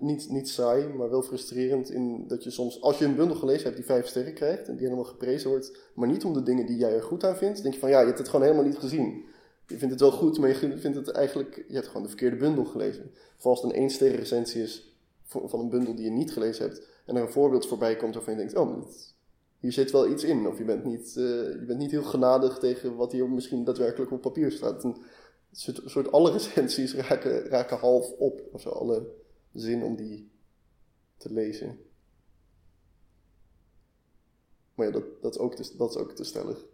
[0.01, 3.63] Niet- Niet, saai, maar wel frustrerend in dat je soms, als je een bundel gelezen
[3.63, 6.65] hebt die 5 sterren krijgt en die helemaal geprezen wordt, maar niet om de dingen
[6.65, 8.65] die jij er goed aan vindt, denk je van ja, je hebt het gewoon helemaal
[8.65, 9.25] niet gezien.
[9.67, 12.35] Je vindt het wel goed, maar je vindt het eigenlijk, je hebt gewoon de verkeerde
[12.35, 13.11] bundel gelezen.
[13.37, 16.65] Of als het een 1 sterren recensie is van een bundel die je niet gelezen
[16.65, 18.85] hebt en er een voorbeeld voorbij komt waarvan je denkt, oh,
[19.59, 20.47] hier zit wel iets in.
[20.47, 24.11] Of je bent niet, eh, je bent niet heel genadig tegen wat hier misschien daadwerkelijk
[24.11, 24.83] op papier staat.
[24.83, 24.97] Een
[25.51, 28.41] soort, soort alle recensies raken, raken half op.
[28.51, 29.07] Of zo, alle
[29.59, 30.31] zin om die
[31.17, 31.79] te lezen.
[34.75, 36.57] Maar ja, dat, dat, is, ook te, dat is ook te stellig.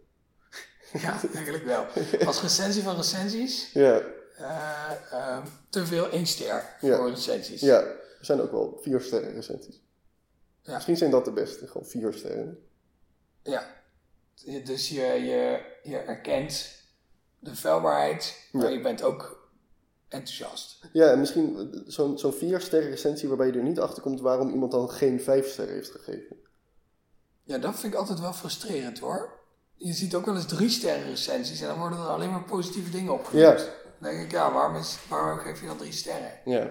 [0.92, 1.86] Ja, eigenlijk wel.
[2.26, 4.00] Als recensie van recensies, Ja,
[4.36, 6.96] eh, ehm, te veel één ster Ja.
[6.96, 7.60] voor recensies.
[7.60, 9.82] ja, er zijn ook wel vier sterren recensies.
[10.62, 10.74] Ja.
[10.74, 12.66] Misschien zijn dat de beste, gewoon vier sterren.
[13.42, 13.74] Ja.
[14.64, 16.74] Dus je, je, je erkent
[17.38, 18.68] de vuilbaarheid, maar Ja.
[18.68, 19.35] je bent ook
[20.16, 20.88] enthousiast.
[20.92, 24.20] Ja, en misschien eh, zo'n zo'n vier sterren recensie waarbij je er niet achter komt
[24.20, 26.36] waarom iemand dan geen vijf sterren heeft gegeven.
[27.42, 29.32] Ja, dat vind ik altijd wel frustrerend hoor.
[29.74, 32.90] Je ziet ook wel eens drie sterren recensies en dan worden er alleen maar positieve
[32.90, 33.60] dingen opgenoemd.
[33.60, 33.64] Ja.
[34.00, 36.32] Dan denk ik, ja, waarom, is, waarom geef je dan drie sterren?
[36.44, 36.70] Ja.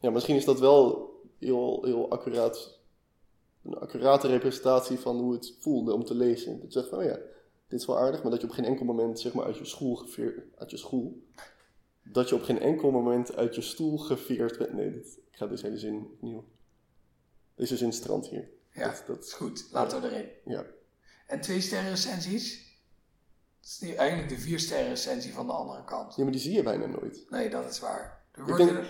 [0.00, 2.78] ja, misschien is dat wel heel, heel accuraat.
[3.64, 6.60] Een accurate representatie van hoe het voelde om te lezen.
[6.60, 7.18] Dat je zegt van, oh ja,
[7.68, 9.64] dit is wel aardig, maar dat je op geen enkel moment, zeg maar, uit je
[9.64, 10.06] school
[10.56, 11.22] uit je school,
[12.12, 14.72] dat je op geen enkel moment uit je stoel geveerd bent.
[14.72, 16.44] Nee, dit, ik ga deze hele zin opnieuw.
[17.54, 18.48] Deze zin strand hier.
[18.72, 19.66] Ja, Dat, is goed.
[19.72, 20.28] Laten we erin.
[20.44, 20.64] ja.
[21.26, 22.66] En twee sterren recensies?
[23.60, 26.16] Dat is niet eigenlijk de vier sterren recensie van de andere kant.
[26.16, 27.26] ja, maar die zie je bijna nooit.
[27.30, 28.24] Nee, dat is waar.
[28.32, 28.86] Er Ik denk- er-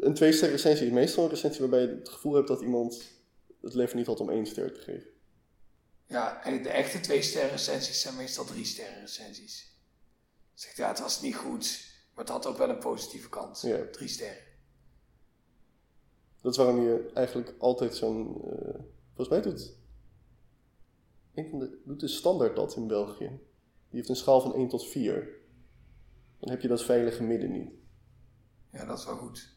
[0.00, 3.02] Een twee ster recensie is meestal een recensie waarbij je het gevoel hebt dat iemand
[3.60, 5.08] het leven niet had om één ster te geven.
[6.06, 9.76] Ja, en de echte twee sterren recensies zijn meestal drie sterren recensies.
[10.54, 11.89] Zegt ja, het was niet goed,
[12.20, 13.60] maar het had ook wel een positieve kant.
[13.60, 13.86] Ja.
[13.90, 14.42] Drie sterren.
[16.40, 18.42] Dat is waarom je eigenlijk altijd zo'n.
[18.44, 18.80] eh,
[19.14, 19.78] volgens mij doet.
[21.34, 23.26] De, doet de standaard dat in België.
[23.26, 23.38] Die
[23.98, 25.38] heeft een schaal van 1 tot 4.
[26.38, 27.70] Dan heb je dat veilige midden niet.
[28.72, 29.56] Ja, dat is wel goed.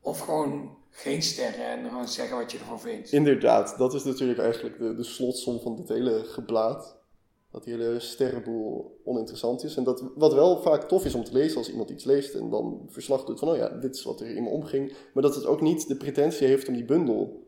[0.00, 3.12] Of gewoon geen sterren en gewoon zeggen wat je ervan vindt.
[3.12, 6.98] Inderdaad, dat is natuurlijk eigenlijk de, de slotsom van dit hele geblaad.
[7.54, 9.76] Dat die hele sterrenboel oninteressant is.
[9.76, 12.50] En dat, wat wel vaak tof is om te lezen als iemand iets leest en
[12.50, 14.92] dan verslag doet van, oh ja, dit is wat er in me omging.
[15.12, 17.46] Maar dat het ook niet de pretentie heeft om die bundel,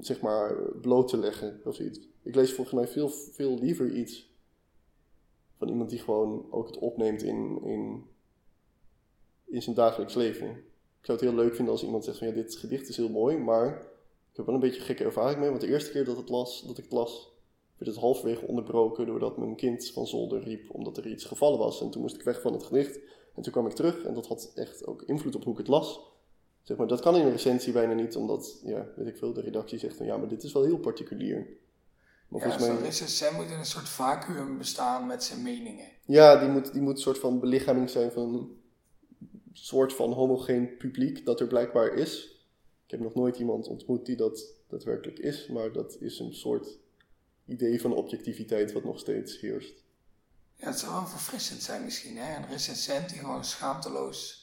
[0.00, 2.00] zeg maar, bloot te leggen of zoiets.
[2.22, 4.34] Ik lees volgens mij veel, veel liever iets
[5.56, 8.04] van iemand die gewoon ook het opneemt in, in,
[9.44, 10.50] in zijn dagelijks leven.
[11.00, 13.10] Ik zou het heel leuk vinden als iemand zegt van, ja, dit gedicht is heel
[13.10, 13.68] mooi, maar
[14.30, 15.48] ik heb wel een beetje gekke ervaring mee.
[15.48, 17.31] Want de eerste keer dat, het las, dat ik het las,
[17.82, 21.80] werd het halverwege onderbroken doordat mijn kind van zolder riep omdat er iets gevallen was.
[21.80, 22.98] En toen moest ik weg van het gedicht.
[23.34, 25.68] En toen kwam ik terug en dat had echt ook invloed op hoe ik het
[25.68, 26.00] las.
[26.62, 29.40] Zeg maar, dat kan in een recensie bijna niet, omdat, ja, weet ik veel, de
[29.40, 31.36] redactie zegt van ja, maar dit is wel heel particulier.
[32.28, 35.86] Maar Ja, volgens zo'n mij, recensent moet in een soort vacuüm bestaan met zijn meningen.
[36.06, 38.56] ja, die moet, die moet een soort van belichaming zijn van een
[39.52, 42.30] soort van homogeen publiek dat er blijkbaar is.
[42.84, 46.78] Ik heb nog nooit iemand ontmoet die dat daadwerkelijk is, maar dat is een soort
[47.46, 49.84] idee van objectiviteit wat nog steeds heerst.
[50.56, 52.36] Ja, het zou wel verfrissend zijn misschien, hè?
[52.36, 54.42] Een recensent die gewoon schaamteloos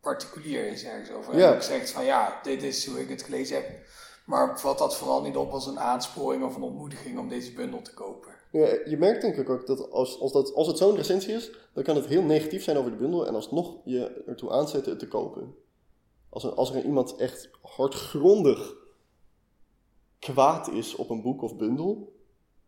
[0.00, 1.38] particulier is ergens over.
[1.38, 1.48] Ja.
[1.48, 3.86] En ook zegt van ja, dit is hoe ik het gelezen heb.
[4.26, 7.82] Maar vat dat vooral niet op als een aansporing of een ontmoediging om deze bundel
[7.82, 8.30] te kopen.
[8.50, 11.50] Ja, je merkt denk ik ook dat als, als, dat, als het zo'n recensie is,
[11.74, 15.00] dan kan het heel negatief zijn over de bundel en alsnog je ertoe aanzetten het
[15.00, 15.54] te kopen.
[16.28, 18.74] Als als er iemand echt hardgrondig
[20.30, 22.12] kwaad is op een boek of bundel,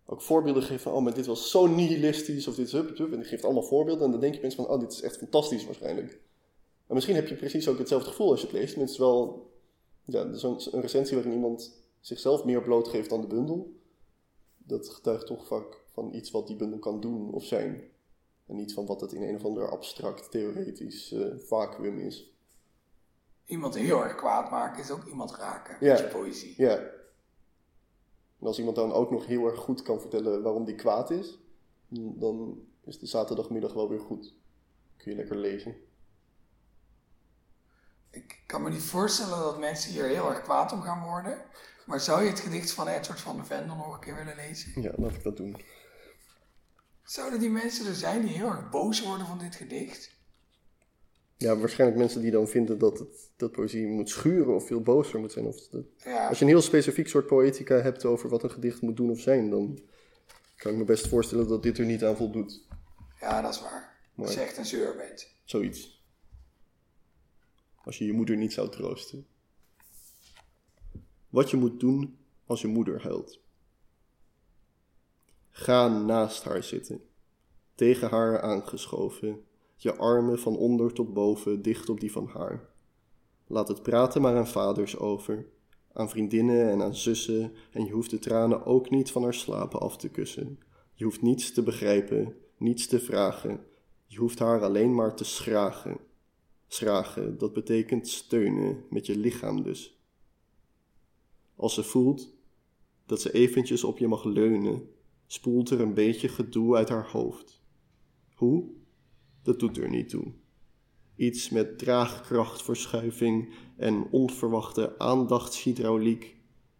[0.07, 3.13] ook voorbeelden geeft van, oh, maar dit was zo nihilistisch of dit is hup, hup,
[3.13, 5.17] en die geeft allemaal voorbeelden en dan denk je mensen van, oh, dit is echt
[5.17, 6.21] fantastisch waarschijnlijk.
[6.87, 9.51] En misschien heb je precies ook hetzelfde gevoel als je het leest, is wel
[10.05, 13.73] ja, zo'n een recensie waarin iemand zichzelf meer blootgeeft dan de bundel
[14.57, 17.83] dat getuigt toch vaak van iets wat die bundel kan doen of zijn.
[18.47, 22.33] En niet van wat het in een of ander abstract, theoretisch eh, vacuüm is.
[23.45, 25.93] Iemand heel erg kwaad maken is ook iemand raken Ja.
[25.93, 26.55] met je poëzie.
[26.57, 26.91] Ja.
[28.45, 31.39] En als iemand dan ook nog heel erg goed kan vertellen waarom die kwaad is,
[31.89, 34.35] dan is de zaterdagmiddag wel weer goed.
[34.97, 35.77] Kun je lekker lezen.
[38.11, 41.45] Ik kan me niet voorstellen dat mensen hier heel erg kwaad om gaan worden.
[41.87, 44.83] Maar zou je het gedicht van Edward van de Vendel nog een keer willen lezen?
[44.83, 45.57] Ja, laat ik dat doen.
[47.03, 50.17] Zouden die mensen er zijn die heel erg boos worden van dit gedicht?
[51.45, 55.21] Ja, waarschijnlijk mensen die dan vinden dat, het, dat poëzie moet schuren of veel bozer
[55.21, 55.47] moet zijn.
[55.47, 58.81] Of dat- Ja, Als je een heel specifiek soort poëtica hebt over wat een gedicht
[58.81, 59.79] moet doen of zijn, dan
[60.57, 62.67] kan ik me best voorstellen dat dit er niet aan voldoet.
[63.21, 63.99] ja, dat is waar.
[64.17, 64.49] Als je Mooi.
[64.49, 65.35] echt een zeur bent.
[65.45, 66.03] Zoiets.
[67.85, 69.27] Als je je moeder niet zou troosten.
[71.29, 73.41] Wat je moet doen als je moeder huilt.
[75.51, 77.03] Ga naast haar zitten,
[77.75, 79.45] tegen haar aangeschoven,
[79.77, 82.69] je armen van onder tot boven dicht op die van haar.
[83.47, 85.47] Laat het praten maar aan vaders over,
[85.93, 89.81] aan vriendinnen en aan zussen, en je hoeft de tranen ook niet van haar slapen
[89.81, 90.59] af te kussen.
[90.95, 93.67] Je hoeft niets te begrijpen, niets te vragen,
[94.07, 95.99] je hoeft haar alleen maar te schragen.
[96.67, 100.03] Schragen, dat betekent steunen met je lichaam dus.
[101.57, 102.35] Als ze voelt
[103.07, 104.89] dat ze eventjes op je mag leunen,
[105.27, 107.63] spoelt er een beetje gedoe uit haar hoofd.
[108.35, 108.73] Hoe?
[109.45, 110.33] Dat doet er niet toe.
[111.17, 116.37] Iets met draagkrachtverschuiving en onverwachte aandachtshydrauliek,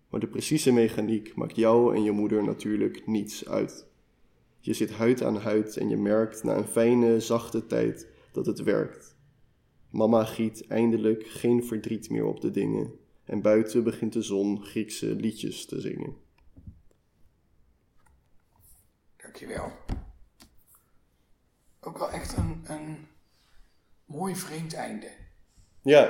[0.09, 3.87] maar de precieze mechaniek maakt jou en je moeder natuurlijk niets uit.
[4.61, 8.63] Je zit huid aan huid en je merkt na een fijne, zachte tijd dat het
[8.63, 9.17] werkt.
[9.91, 12.93] Mama giet eindelijk geen verdriet meer op de dingen
[13.25, 16.17] en buiten begint de zon Griekse liedjes te zingen.
[19.17, 19.73] Dankjewel.
[21.85, 23.09] Ook wel echt een, een
[24.05, 25.11] mooi vreemd einde.
[25.83, 26.07] Ja,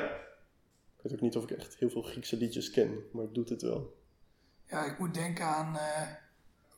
[0.97, 3.49] ik weet ook niet of ik echt heel veel Griekse liedjes ken, maar het doet
[3.49, 4.03] het wel.
[4.67, 6.09] Ja, ik moet denken aan eh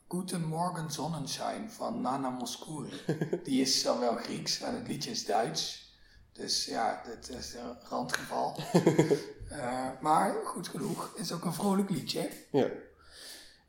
[0.09, 2.91] Guten Morgen Sonnenschein van Nana Mouskouri.
[3.43, 5.95] Die is dan wel Grieks en het liedje is Duits.
[6.31, 8.57] Dus ja, dit is een randgeval.
[9.47, 12.29] Eh, maar goed genoeg, is ook een vrolijk liedje.
[12.51, 12.69] Ja,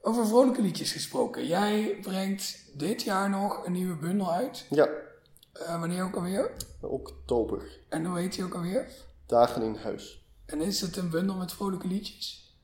[0.01, 1.47] Over vrolijke liedjes gesproken.
[1.47, 4.67] Jij brengt dit jaar nog een nieuwe bundel uit.
[4.71, 4.89] ja
[5.59, 6.57] Eh, wanneer ook alweer?
[6.81, 7.81] oktober.
[7.89, 8.91] En hoe heet die ook alweer?
[9.27, 10.27] Dagen in huis.
[10.47, 12.57] En is het een bundel met vrolijke liedjes?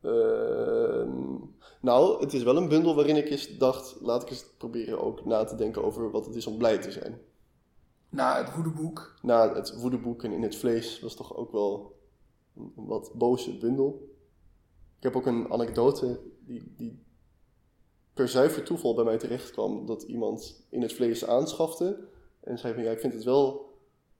[0.00, 1.36] Ehm,
[1.80, 5.24] nou, het is wel een bundel waarin ik eens dacht, laat ik eens proberen ook
[5.24, 7.20] na te denken over wat het is om blij te zijn.
[8.08, 9.14] Na het woedeboek.
[9.22, 11.98] Na het woedeboek en in het vlees was toch ook wel
[12.56, 14.08] een een wat boze bundel.
[14.96, 17.04] Ik heb ook een anekdote die, die
[18.20, 19.86] per zuiver toeval bij mij terecht kwam.
[19.86, 21.98] Dat iemand in het vlees aanschafte
[22.40, 23.74] en zei van ja, ik vind het wel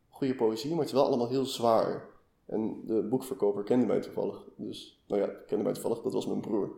[0.08, 2.08] goede poëzie, maar het is wel allemaal heel zwaar.
[2.46, 4.44] En de boekverkoper kende mij toevallig.
[4.56, 6.70] Dus, nou ja, kende mij toevallig, dat was mijn broer.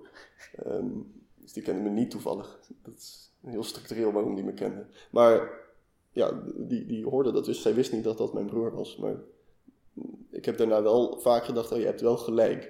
[0.65, 0.89] Ehm,
[1.35, 2.61] dus die kende me niet toevallig.
[2.83, 4.87] Dat is heel structureel waarom die me kende.
[5.11, 5.61] Maar
[6.11, 7.63] ja, die, die hoorde dat dus.
[7.63, 8.97] Zij wist niet dat dat mijn broer was.
[8.97, 9.17] Maar
[10.31, 12.63] ik heb daarna wel vaak gedacht, oh je hebt wel gelijk.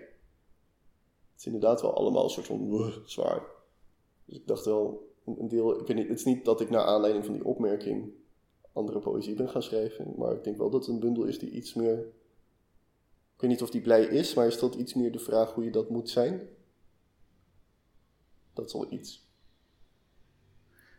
[1.32, 3.60] Het is inderdaad wel allemaal een soort van "Wuh, zwaar.
[4.32, 6.84] Dus ik dacht wel, een deel, ik weet niet, het is niet dat ik naar
[6.84, 8.12] aanleiding van die opmerking
[8.72, 10.14] andere poëzie ben gaan schrijven.
[10.16, 11.98] Maar ik denk wel dat het een bundel is die iets meer,
[13.34, 15.64] ik weet niet of die blij is, maar is dat iets meer de vraag hoe
[15.64, 16.48] je dat moet zijn?
[18.52, 19.30] Dat is al iets.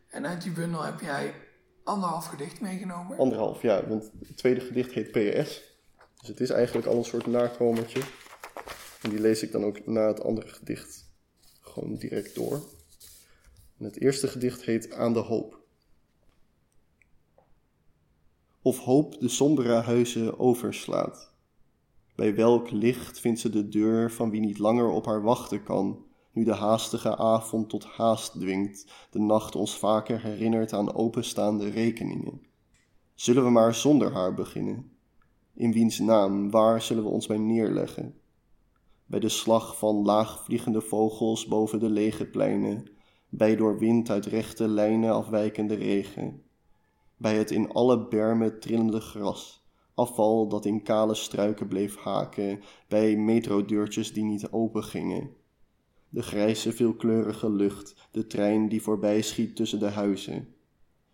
[0.07, 1.33] En uit die bundel heb jij
[1.83, 3.17] anderhalf gedicht meegenomen.
[3.17, 5.61] Anderhalf, ja, want het tweede gedicht heet PS.
[6.19, 8.01] Dus het is eigenlijk al een soort nakomertje.
[9.01, 11.11] En die lees ik dan ook na het andere gedicht
[11.61, 12.61] gewoon direct door.
[13.83, 15.61] Het eerste gedicht heet Aan de Hoop.
[18.61, 21.31] Of hoop de sombere huizen overslaat.
[22.15, 26.05] Bij welk licht vindt ze de deur van wie niet langer op haar wachten kan,
[26.31, 32.41] nu de haastige avond tot haast dwingt, de nacht ons vaker herinnert aan openstaande rekeningen.
[33.15, 34.91] Zullen we maar zonder haar beginnen?
[35.53, 38.15] In wiens naam, waar zullen we ons bij neerleggen?
[39.05, 42.87] Bij de slag van laagvliegende vogels boven de lege pleinen,
[43.35, 46.43] bij door wind uit rechte lijnen afwijkende regen,
[47.17, 53.15] bij het in alle bermen trillende gras, afval dat in kale struiken bleef haken, bij
[53.15, 55.29] metrodeurtjes die niet opengingen,
[56.09, 60.55] de grijze veelkleurige lucht, de trein die voorbij schiet tussen de huizen,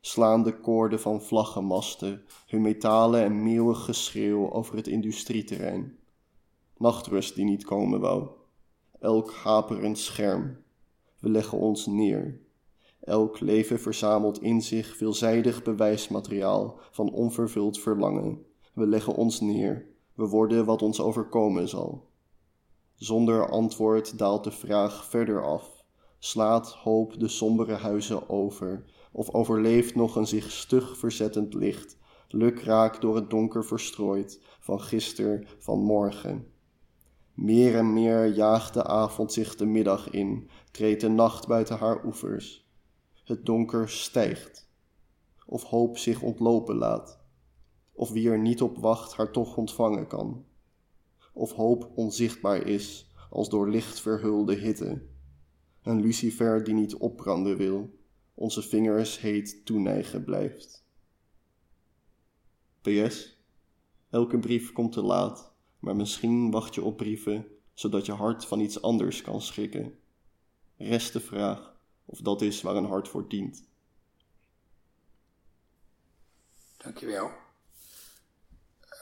[0.02, 5.98] slaande koorden van vlaggenmasten, hun metalen en meeuwig geschreeuw over het industrieterrein.
[6.78, 8.30] Nachtrust die niet komen wou.
[9.00, 10.58] Elk haperend scherm.
[11.20, 12.40] We leggen ons neer.
[13.00, 18.46] Elk leven verzamelt in zich veelzijdig bewijsmateriaal van onvervuld verlangen.
[18.74, 19.88] We leggen ons neer.
[20.14, 22.08] We worden wat ons overkomen zal.
[22.96, 25.84] Zonder antwoord daalt de vraag verder af.
[26.20, 33.02] Slaat hoop de sombere huizen over, of overleeft nog een zich stug verzettend licht, lukraak
[33.02, 36.48] door het donker verstrooid, van gister, van morgen.
[37.34, 42.06] Meer en meer jaagt de avond zich de middag in, treedt de nacht buiten haar
[42.06, 42.68] oevers.
[43.24, 44.70] Het donker stijgt,
[45.46, 47.20] of hoop zich ontlopen laat.
[47.92, 50.46] of wie er niet op wacht haar toch ontvangen kan.
[51.34, 55.02] Of hoop onzichtbaar is als door licht verhulde hitte.
[55.84, 58.00] Een lucifer die niet opbranden wil,
[58.34, 60.86] onze vingers heet toeneigen blijft.
[62.82, 63.44] PS.
[64.10, 68.60] Elke brief komt te laat, maar misschien wacht je op brieven zodat je hart van
[68.60, 69.99] iets anders kan schrikken.
[70.80, 71.74] Rest de vraag
[72.06, 73.64] of dat is waar een hart voor dient.
[76.78, 77.32] Dankjewel.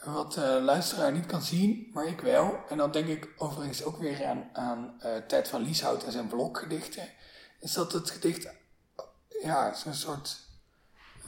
[0.04, 2.64] Wat de uh, luisteraar niet kan zien, maar ik wel.
[2.68, 6.28] En dan denk ik overigens ook weer aan, aan uh, Ted van Lieshout en zijn
[6.28, 7.08] blokgedichten.
[7.60, 8.48] Is dat het gedicht,
[9.42, 10.40] ja, zo'n soort,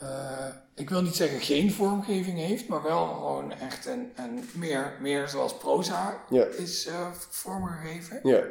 [0.01, 4.97] uh, ik wil niet zeggen geen vormgeving heeft, maar wel gewoon echt een, een meer,
[5.01, 6.25] meer zoals proza
[6.57, 8.19] is uh, vormgegeven.
[8.23, 8.43] Ja.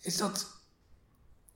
[0.00, 0.57] Is dat,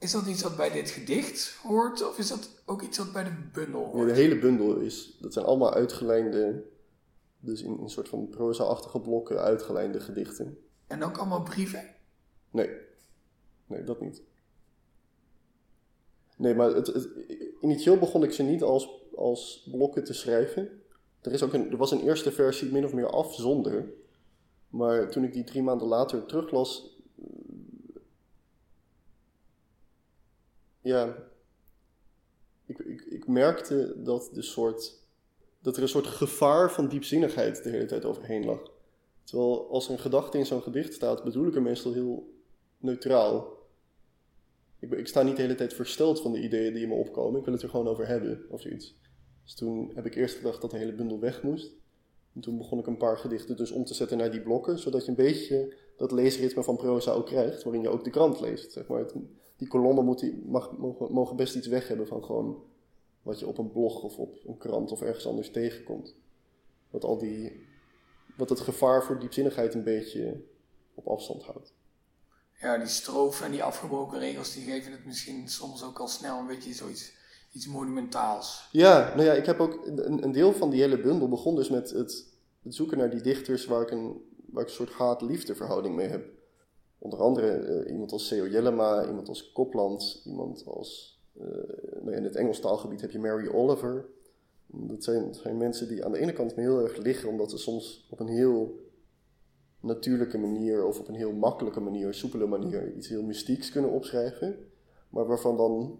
[0.03, 3.25] is dat iets wat bij dit gedicht hoort, of is dat ook iets wat bij
[3.25, 4.09] de bundel Ja, hoort?
[4.09, 6.65] de hele bundel is, dat zijn allemaal uitgelijnde,
[7.41, 10.59] dus in een soort van proza-achtige blokken uitgelijnde gedichten.
[10.87, 11.85] En ook allemaal brieven?
[12.51, 12.71] Nee,
[13.67, 14.23] nee, dat niet.
[16.37, 17.09] Nee, maar het, het,
[17.61, 20.83] initieel begon ik ze niet als, als blokken te schrijven.
[21.21, 23.93] Er, is ook een, er was een eerste versie min of meer af zonder.
[24.69, 26.92] Maar toen ik die drie maanden later teruglas.
[30.83, 31.17] Ja.
[32.67, 35.01] Ik, ik, ik merkte dat, de soort,
[35.61, 38.71] dat er een soort gevaar van diepzinnigheid de hele tijd overheen lag.
[39.25, 42.33] Terwijl als een gedachte in zo'n gedicht staat, bedoel ik er meestal heel
[42.79, 43.61] neutraal.
[44.79, 47.39] Ik, ik sta niet de hele tijd versteld van de ideeën die in me opkomen.
[47.39, 48.97] Ik wil het er gewoon over hebben, of zoiets.
[49.45, 51.73] Dus toen heb ik eerst gedacht dat de hele bundel weg moest.
[52.35, 55.05] En toen begon ik een paar gedichten dus om te zetten naar die blokken, zodat
[55.05, 58.73] je een beetje dat leesritme van proza ook krijgt, waarin je ook de krant leest.
[58.73, 59.07] Zeg maar.
[59.57, 62.63] Die kolommen moeten, mag, mogen, mogen best iets weg hebben van gewoon
[63.23, 66.15] wat je op een blog of op een krant of ergens anders tegenkomt.
[66.91, 67.67] Wat al die,
[68.37, 70.41] wat het gevaar voor diepzinnigheid een beetje
[70.95, 71.73] op afstand houdt.
[72.61, 76.39] Ja, die strofen en die afgebroken regels, die geven het misschien soms ook al snel
[76.39, 77.13] een beetje zoiets
[77.53, 78.69] iets monumentaals.
[78.71, 81.69] Ja, nou ja, ik heb ook een, een deel van die hele bundel begon dus
[81.69, 82.27] met het,
[82.63, 86.09] het zoeken naar die dichters waar ik een, waar ik een soort haat-liefde verhouding mee
[86.09, 86.25] heb.
[87.03, 88.47] Onder andere eh, iemand als C.O.
[88.47, 91.21] Jellema, iemand als Copland, iemand als...
[91.41, 91.47] eh,
[92.03, 94.07] nou in het Engels taalgebied heb je Mary Oliver.
[94.67, 97.59] Dat zijn, zijn mensen die aan de ene kant me heel erg liggen, omdat ze
[97.59, 98.81] soms op een heel
[99.81, 104.57] natuurlijke manier of op een heel makkelijke manier, soepele manier, iets heel mystieks kunnen opschrijven.
[105.09, 105.99] Maar waarvan dan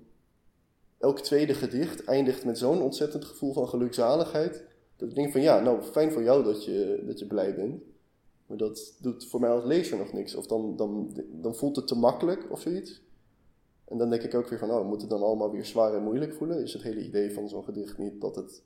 [0.99, 4.65] elk tweede gedicht eindigt met zo'n ontzettend gevoel van gelukzaligheid.
[4.97, 7.83] Dat ik denk van ja, nou fijn voor jou dat je, dat je blij bent.
[8.53, 10.35] Maar dat doet voor mij als lezer nog niks.
[10.35, 13.03] Of dan, dan, dan voelt het te makkelijk of zoiets.
[13.85, 16.03] En dan denk ik ook weer van, oh, moet het dan allemaal weer zwaar en
[16.03, 16.63] moeilijk voelen?
[16.63, 18.63] Is het hele idee van zo'n gedicht niet dat het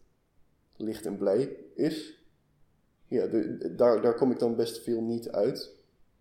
[0.77, 2.25] licht en blij is?
[3.09, 3.27] Ja,
[3.77, 5.75] daar, daar kom ik dan best veel niet uit.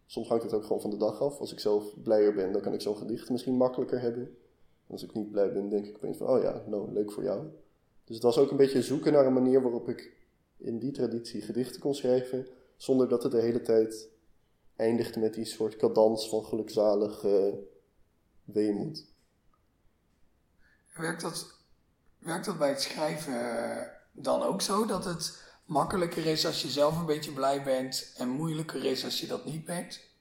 [0.06, 1.39] Soms hangt het ook gewoon van de dag af.
[1.39, 4.36] Als ik zelf blijer ben, dan kan ik zo'n gedicht misschien makkelijker hebben.
[4.88, 7.45] Als ik niet blij ben, denk ik opeens van, oh ja, nou, leuk voor jou.
[8.04, 10.13] Dus het was ook een beetje zoeken naar een manier waarop ik
[10.58, 14.09] in die traditie gedichten kon schrijven, zonder dat het de hele tijd
[14.75, 17.63] eindigde met die soort cadans van gelukzalige
[18.43, 19.05] weemoed.
[20.95, 21.59] Werkt dat,
[22.19, 24.85] werkt dat bij het schrijven eh, dan ook zo?
[24.85, 29.19] Dat het makkelijker is als je zelf een beetje blij bent en moeilijker is als
[29.19, 30.13] je dat niet bent?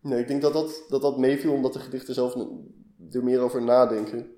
[0.00, 2.34] Nee, ik denk dat dat, dat, dat meeviel omdat de gedichten zelf
[3.10, 4.34] er meer over nadenken.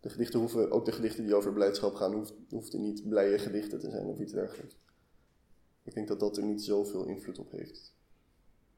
[0.00, 3.78] De gedichten hoeven, ook de gedichten die over blijdschap gaan, hoeft, hoefden niet blije gedichten
[3.78, 4.76] te zijn of iets dergelijks.
[5.86, 7.94] Ik denk dat dat er niet zoveel invloed op heeft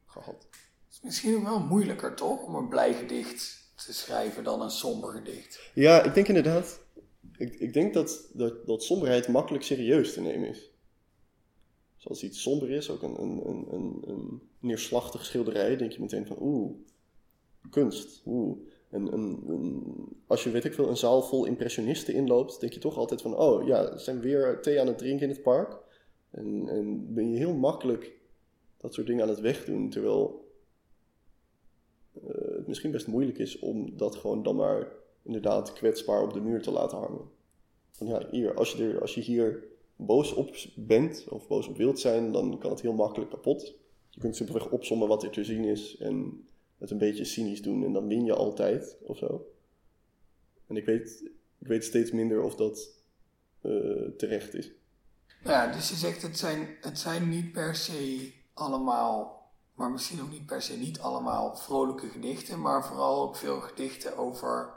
[0.06, 0.46] gehad.
[0.50, 4.70] Het is misschien ook wel moeilijker toch om een blij gedicht te schrijven dan een
[4.70, 5.70] somber gedicht.
[5.74, 6.80] Ja, ik denk inderdaad.
[7.36, 10.70] Ik, ik denk dat, dat, dat somberheid makkelijk serieus te nemen is.
[11.96, 16.00] Dus als iets somber is, ook een, een, een, een, een neerslachtig schilderij, denk je
[16.00, 16.76] meteen van oeh,
[17.70, 18.22] kunst.
[18.26, 18.58] Oeh.
[18.90, 19.82] En een, een,
[20.26, 23.36] als je, weet ik veel, een zaal vol impressionisten inloopt, denk je toch altijd van
[23.36, 25.86] oh ja, ze zijn weer thee aan het drinken in het park.
[26.30, 28.12] En, en ben je heel makkelijk
[28.76, 30.52] dat soort dingen aan het wegdoen, terwijl
[32.12, 36.40] eh, het misschien best moeilijk is om dat gewoon dan maar inderdaad kwetsbaar op de
[36.40, 37.30] muur te laten hangen.
[37.98, 39.64] Ja, hier, als je, er, als je hier
[39.96, 43.74] boos op bent of boos op wilt zijn, dan kan het heel makkelijk kapot.
[44.10, 46.46] Je kunt simpelweg opzommen wat er te zien is en
[46.78, 49.52] het een beetje cynisch doen en dan win je altijd of zo.
[50.66, 53.02] En ik weet, ik weet steeds minder of dat
[53.60, 54.72] eh, terecht is.
[55.44, 60.30] Ja, dus je zegt het zijn, het zijn niet per se allemaal, maar misschien ook
[60.30, 64.72] niet per se niet allemaal vrolijke gedichten, maar vooral ook veel gedichten over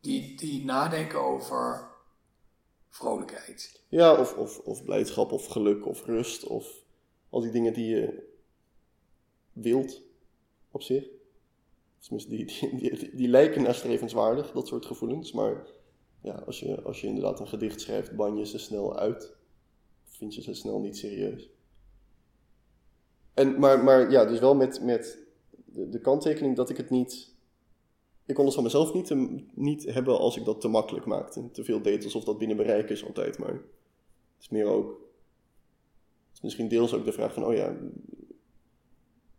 [0.00, 1.90] die, die nadenken over
[2.88, 3.82] vrolijkheid.
[3.88, 6.66] Ja, of, of, of blijdschap, of geluk, of rust, of
[7.30, 8.30] al die dingen die je
[9.52, 10.00] wilt
[10.70, 11.04] op zich.
[11.98, 12.44] Tenminste, die,
[12.78, 13.62] die, die, die lijken
[14.52, 15.32] dat soort gevoelens.
[15.32, 15.66] Maar
[16.20, 19.34] ja, als je, als je inderdaad een gedicht schrijft, ban je ze snel uit.
[20.22, 21.50] Vind je ze snel niet serieus.
[23.34, 25.18] En, maar, maar ja, dus wel met, met
[25.64, 27.34] de, de kanttekening dat ik het niet.
[28.26, 31.50] Ik kon het van mezelf niet, te- niet hebben als ik dat te makkelijk maakte.
[31.50, 33.38] Te veel deed alsof dat binnen bereik is altijd.
[33.38, 34.90] Maar het is meer ook.
[36.26, 37.76] Het is misschien deels ook de vraag van: oh ja,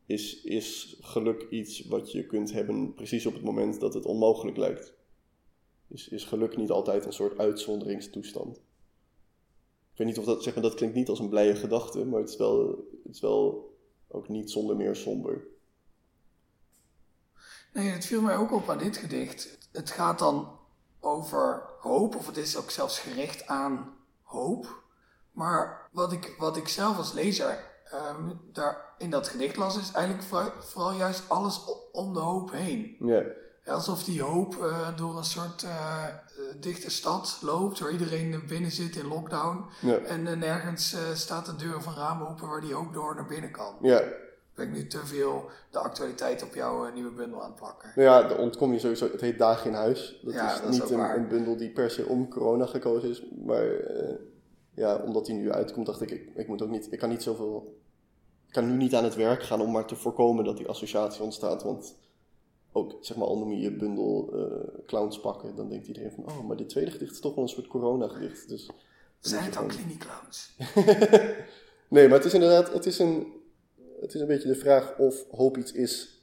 [0.06, 4.58] is, is geluk iets wat je kunt hebben precies op het moment dat het onmogelijk
[4.58, 4.94] lijkt?
[5.88, 8.62] Is, is geluk niet altijd een soort uitzonderingstoestand?
[9.94, 12.20] Ik weet niet of dat, zeg maar, dat klinkt niet als een blije gedachte, maar
[12.20, 12.68] het is wel,
[13.04, 13.74] het is wel
[14.08, 15.44] ook niet zonder meer somber.
[17.74, 19.58] Nee, het viel mij ook op aan dit gedicht.
[19.72, 20.60] Het gaat dan
[21.00, 24.84] over hoop, of het is ook zelfs gericht aan hoop.
[25.32, 29.91] Maar wat ik, wat ik zelf als lezer ehm, daar in dat gedicht las, is
[29.91, 32.96] eigenlijk vooral, vooral juist alles om de hoop heen.
[33.00, 33.24] Ja,
[33.66, 36.06] Alsof die hoop eh, door een soort eh,
[36.60, 39.66] dichte stad loopt, waar iedereen binnen zit in lockdown.
[39.82, 43.16] ja, En eh, nergens eh, staat de deur van ramen open waar die hoop door
[43.16, 43.76] naar binnen kan.
[43.82, 44.01] ja.
[44.56, 47.91] Ben ik nu te veel de actualiteit op jouw eh, nieuwe bundel aan het plakken?
[47.95, 49.12] Nou ja, daar ontkom je sowieso.
[49.12, 50.20] Het heet Dagen in Huis.
[50.24, 52.66] Dat Ja, is dat is niet ook een, een bundel die per se om corona
[52.66, 53.24] gekozen is.
[53.45, 54.16] Maar eh,
[54.74, 57.24] ja, omdat die nu uitkomt, dacht ik, ik, ik moet ook niet, ik kan niet
[57.24, 57.82] zoveel.
[58.47, 61.24] Ik kan nu niet aan het werk gaan om maar te voorkomen dat die associatie
[61.24, 61.64] ontstaat.
[61.64, 61.95] Want
[62.76, 66.26] ook, zeg maar, al noem je je bundel eh, clowns pakken, dan denkt iedereen van,
[66.26, 68.50] oh, maar dit tweede gedicht is toch wel een soort corona-gedicht.
[68.50, 68.70] Dus
[69.20, 70.56] Zijn het dan gewoon- kliniekclowns?
[71.88, 73.28] Nee, maar het is inderdaad, het is een,
[74.02, 76.22] het is een beetje de vraag of hoop iets is.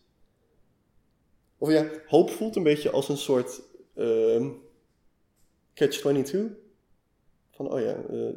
[1.58, 3.62] Of ja, hoop voelt een beetje als een soort
[3.94, 4.50] ehm,
[5.74, 6.38] catch-22.
[7.50, 8.28] Van, oh ja, eh,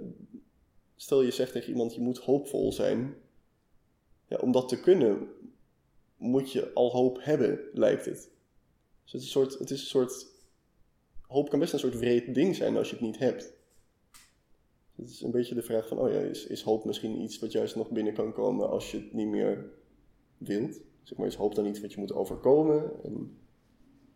[0.95, 3.15] stel je zegt tegen iemand, je moet hoopvol zijn.
[4.27, 5.27] Ja, om dat te kunnen,
[6.23, 8.31] moet je al hoop hebben, lijkt het.
[9.03, 10.27] Dus het is een soort, het is een soort,
[11.27, 13.53] hoop kan best een soort wreed ding zijn als je het niet hebt.
[14.95, 17.51] Het is een beetje de vraag van, oh ja, is, is hoop misschien iets wat
[17.51, 19.71] juist nog binnen kan komen als je het niet meer
[20.37, 20.79] wilt?
[21.03, 23.03] Zeg maar, is hoop dan iets wat je moet overkomen?
[23.03, 23.37] En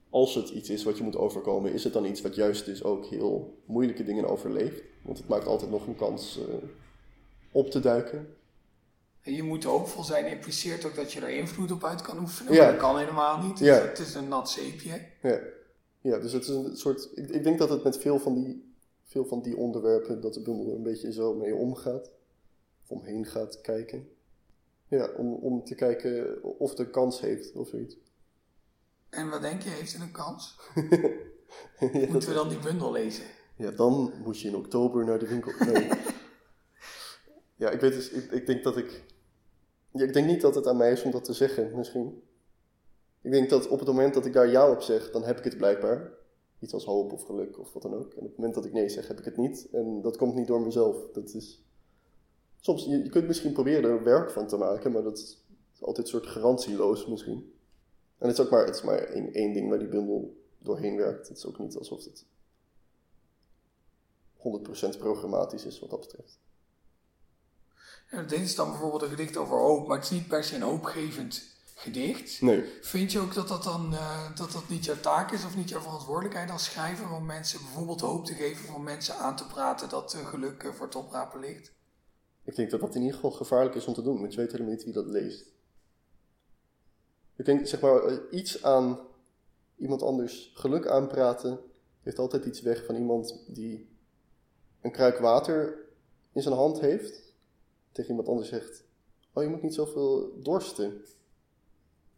[0.10, 2.84] als het iets is wat je moet overkomen, is het dan iets wat juist dus
[2.84, 4.84] ook heel moeilijke dingen overleeft?
[5.04, 6.54] Want het maakt altijd nog een kans eh,
[7.52, 8.37] op te duiken.
[9.36, 12.54] Je moet hoopvol zijn impliceert ook dat je er invloed op uit kan oefenen.
[12.54, 12.64] Ja.
[12.64, 13.58] Maar dat kan helemaal niet.
[13.58, 13.82] Dus Ja.
[13.82, 15.02] Het is een nat zeepje.
[15.22, 15.40] Ja,
[16.02, 17.10] ja dus het is een soort.
[17.16, 18.74] Ik, ik denk dat het met veel van, die,
[19.04, 22.12] veel van die onderwerpen, dat de bundel er een beetje zo mee omgaat.
[22.84, 24.10] Of omheen gaat kijken.
[24.88, 27.98] Ja, om, om te kijken of het een kans heeft of zoiets.
[29.10, 30.60] En wat denk je, heeft het een kans?
[31.80, 33.24] ja, Moeten we dan die bundel lezen?
[33.56, 35.52] ja, dan moet je in oktober naar de winkel.
[35.66, 35.90] Nee.
[37.64, 39.04] ja, ik weet dus, ik, ik denk dat ik.
[40.02, 42.22] Ik denk niet dat het aan mij is om dat te zeggen, misschien.
[43.22, 45.44] Ik denk dat op het moment dat ik daar ja op zeg, dan heb ik
[45.44, 46.12] het blijkbaar.
[46.60, 48.14] Iets als hoop of geluk of wat dan ook.
[48.14, 49.68] En op het moment dat ik nee zeg, heb ik het niet.
[49.72, 51.12] En dat komt niet door mezelf.
[51.14, 51.64] Dat is.
[52.60, 55.44] Soms, je, je kunt misschien proberen er werk van te maken, maar dat is
[55.80, 57.54] altijd een soort garantieloos misschien.
[58.18, 60.98] En het is ook maar, het is maar één, één ding waar die bundel doorheen
[60.98, 61.28] werkt.
[61.28, 62.26] Het is ook niet alsof het
[64.96, 66.40] 100% programmatisch is wat dat betreft.
[68.08, 70.56] En dit is dan bijvoorbeeld een gedicht over hoop, maar het is niet per se
[70.56, 72.42] een hoopgevend gedicht.
[72.42, 75.56] Nee, Vind je ook dat dat dan eh, dat dat niet jouw taak is of
[75.56, 79.48] niet jouw verantwoordelijkheid als schrijver om mensen bijvoorbeeld hoop te geven, om mensen aan te
[79.48, 81.76] praten dat eh, geluk eh, voor het oprapen ligt?
[82.48, 84.52] ik denk dat dat in ieder geval gevaarlijk is om te doen, want je weet
[84.52, 85.46] helemaal niet wie dat leest.
[87.36, 89.00] Ik denk, zeg maar, eh, iets aan
[89.76, 91.60] iemand anders geluk aanpraten,
[92.02, 93.90] heeft altijd iets weg van iemand die
[94.82, 95.86] een kruik water
[96.32, 97.27] in zijn hand heeft,
[97.98, 98.84] tegen iemand anders zegt,
[99.34, 101.06] oh je moet niet zoveel dorsten,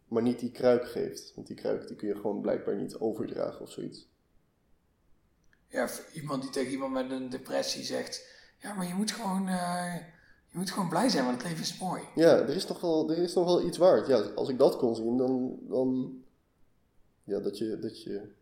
[0.08, 3.60] maar niet die kruik geeft, want die kruik die kun je gewoon blijkbaar niet overdragen
[3.60, 4.08] of zoiets.
[5.68, 8.26] Ja, iemand die tegen iemand met een depressie zegt,
[8.58, 9.94] ja, maar je moet gewoon, eh,
[10.48, 12.02] je moet gewoon blij zijn, want het leven is mooi.
[12.14, 14.06] Ja, er is nog wel, er is nog wel iets waard.
[14.06, 15.58] Ja, als ik dat kon zien, dan.
[15.60, 16.18] dan
[17.24, 17.78] ja, dat je.
[17.78, 18.32] Dat je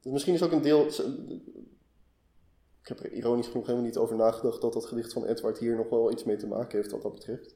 [0.00, 0.90] dus misschien is ook een deel.
[2.88, 5.76] Ik heb er ironisch genoeg helemaal niet over nagedacht dat dat gedicht van Edward hier
[5.76, 7.54] nog wel iets mee te maken heeft wat dat betreft.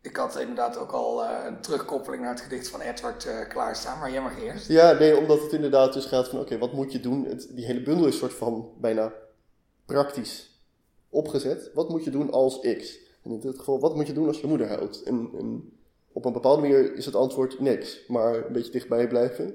[0.00, 3.98] Ik had inderdaad ook al eh, een terugkoppeling naar het gedicht van Edward eh, klaarstaan,
[3.98, 4.68] maar jij mag eerst.
[4.68, 7.24] Ja, nee, omdat het inderdaad dus gaat van: oké, wat moet je doen?
[7.24, 9.12] Het, die hele bundel is soort van bijna
[9.84, 10.60] praktisch
[11.08, 11.70] opgezet.
[11.74, 12.98] Wat moet je doen als X?
[13.22, 14.70] En in dit geval, wat moet je doen als je moeder?
[15.04, 15.78] En, en
[16.12, 19.54] op een bepaalde manier is het antwoord niks, maar een beetje dichtbij blijven.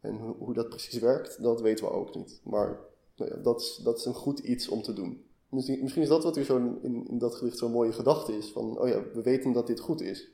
[0.00, 2.40] En hoe, hoe dat precies werkt, dat weten we ook niet.
[2.42, 5.24] Maar Nou ja, dat is, dat is een goed iets om te doen.
[5.48, 8.50] Misschien, misschien is dat wat er zo in, in dat gedicht zo'n mooie gedachte is.
[8.50, 10.30] Van, oh ja, we weten dat dit goed is.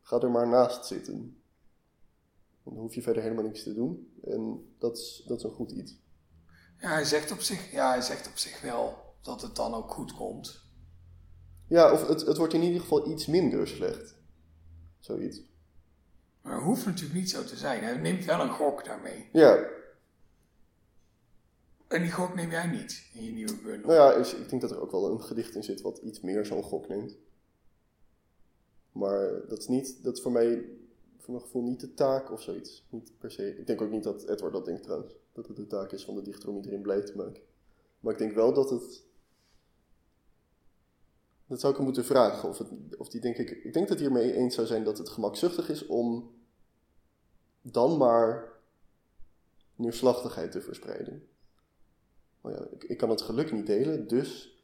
[0.00, 1.42] Ga er maar naast zitten.
[2.62, 4.12] Dan hoef je verder helemaal niks te doen.
[4.24, 5.98] En dat is, dat is een goed iets.
[6.80, 9.90] Ja, hij zegt op zich, ja, hij zegt op zich wel dat het dan ook
[9.90, 10.64] goed komt.
[11.68, 14.14] Ja, of het, het wordt in ieder geval iets minder slecht.
[14.98, 15.42] Zoiets.
[16.42, 17.82] Maar het hoeft natuurlijk niet zo te zijn.
[17.82, 19.28] Hij neemt wel een gok daarmee.
[19.32, 19.66] Ja,
[21.88, 23.90] En die gok neem jij niet in je nieuwe bundel.
[23.90, 26.20] nou ja, is- ik denk dat er ook wel een gedicht in zit wat iets
[26.20, 27.16] meer zo'n gok neemt.
[28.92, 30.64] Maar dat is, niet, dat is voor mij,
[31.18, 32.86] voor mijn gevoel, niet de taak of zoiets.
[32.90, 33.58] Niet per se.
[33.58, 35.14] Ik denk ook niet dat Edward dat denkt trouwens.
[35.32, 37.42] Dat het de taak is van de dichter om iedereen blij te maken.
[38.00, 39.04] Maar ik denk wel dat het.
[41.46, 42.48] Dat zou ik hem moeten vragen.
[42.48, 43.50] Of, het, of die denk ik.
[43.50, 46.34] Ik denk dat hij ermee eens zou zijn dat het gemakzuchtig is om.
[47.62, 48.52] dan maar.
[49.74, 51.28] neerslachtigheid te verspreiden.
[52.46, 54.60] Oh ja, ik, ik kan het geluk niet delen, dus.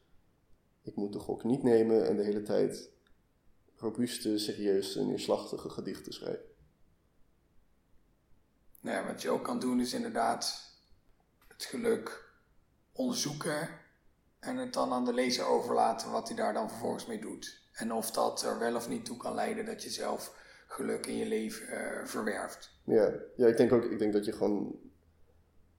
[0.82, 2.90] ik moet de gok niet nemen en de hele tijd.
[3.76, 6.44] robuuste, serieuze, neerslachtige gedichten schrijven.
[8.80, 10.70] Nou ja, wat je ook kan doen is inderdaad
[11.48, 12.32] het geluk
[12.92, 13.68] onderzoeken
[14.38, 17.62] en het dan aan de lezer overlaten wat hij daar dan vervolgens mee doet.
[17.72, 20.34] En of dat er wel of niet toe kan leiden dat je zelf
[20.66, 22.70] geluk in je leven eh, verwerft.
[22.84, 24.90] Ja, ja ik denk ook ik denk dat je gewoon.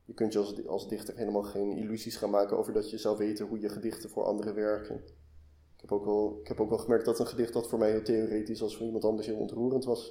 [0.06, 3.18] Je kunt je als, als dichter helemaal geen illusies gaan maken over dat je zou
[3.18, 4.95] weten hoe je gedichten voor anderen werken.
[5.76, 7.91] Ik heb ook wel, ik heb ook wel gemerkt dat een gedicht dat voor mij
[7.91, 10.10] heel theoretisch als voor iemand anders heel ontroerend was.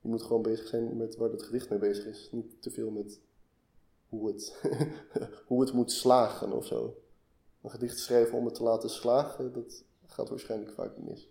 [0.00, 2.28] Je moet gewoon bezig zijn met waar dat gedicht mee bezig is.
[2.32, 3.20] Niet te veel met
[4.08, 4.62] hoe het,
[5.46, 6.96] hoe het moet slagen of zo.
[7.62, 11.30] Een gedicht schrijven om het te laten slagen, dat gaat waarschijnlijk vaak mis.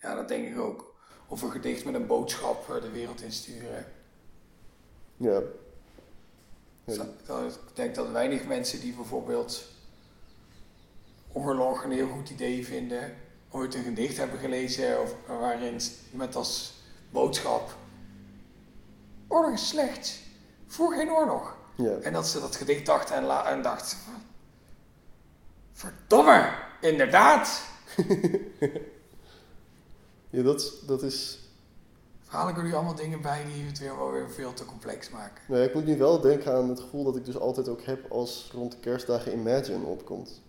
[0.00, 0.94] Ja, dat denk ik ook.
[1.28, 3.86] Of een gedicht met een boodschap eh, de wereld insturen.
[5.24, 5.40] Ja.
[6.86, 7.00] Ik
[7.74, 9.64] denk dat weinig mensen die bijvoorbeeld
[11.32, 13.16] oorlog een heel goed idee vinden,
[13.50, 16.72] ooit een gedicht hebben gelezen of waarin met als
[17.10, 17.74] boodschap
[19.28, 20.18] oorlog is slecht,
[20.66, 21.56] voer geen oorlog.
[21.74, 21.96] ja.
[21.96, 24.22] En dat ze dat gedicht dachten en, la- en dachten van,
[25.72, 27.62] verdomme, inderdaad.
[30.30, 31.38] ja dat, dat is
[32.34, 35.10] Haal ik er nu allemaal dingen bij die het weer wel weer veel te complex
[35.10, 35.42] maken.
[35.48, 38.10] Nee, ik moet nu wel denken aan het gevoel dat ik dus altijd ook heb
[38.10, 40.42] als rond de kerstdagen Imagine opkomt.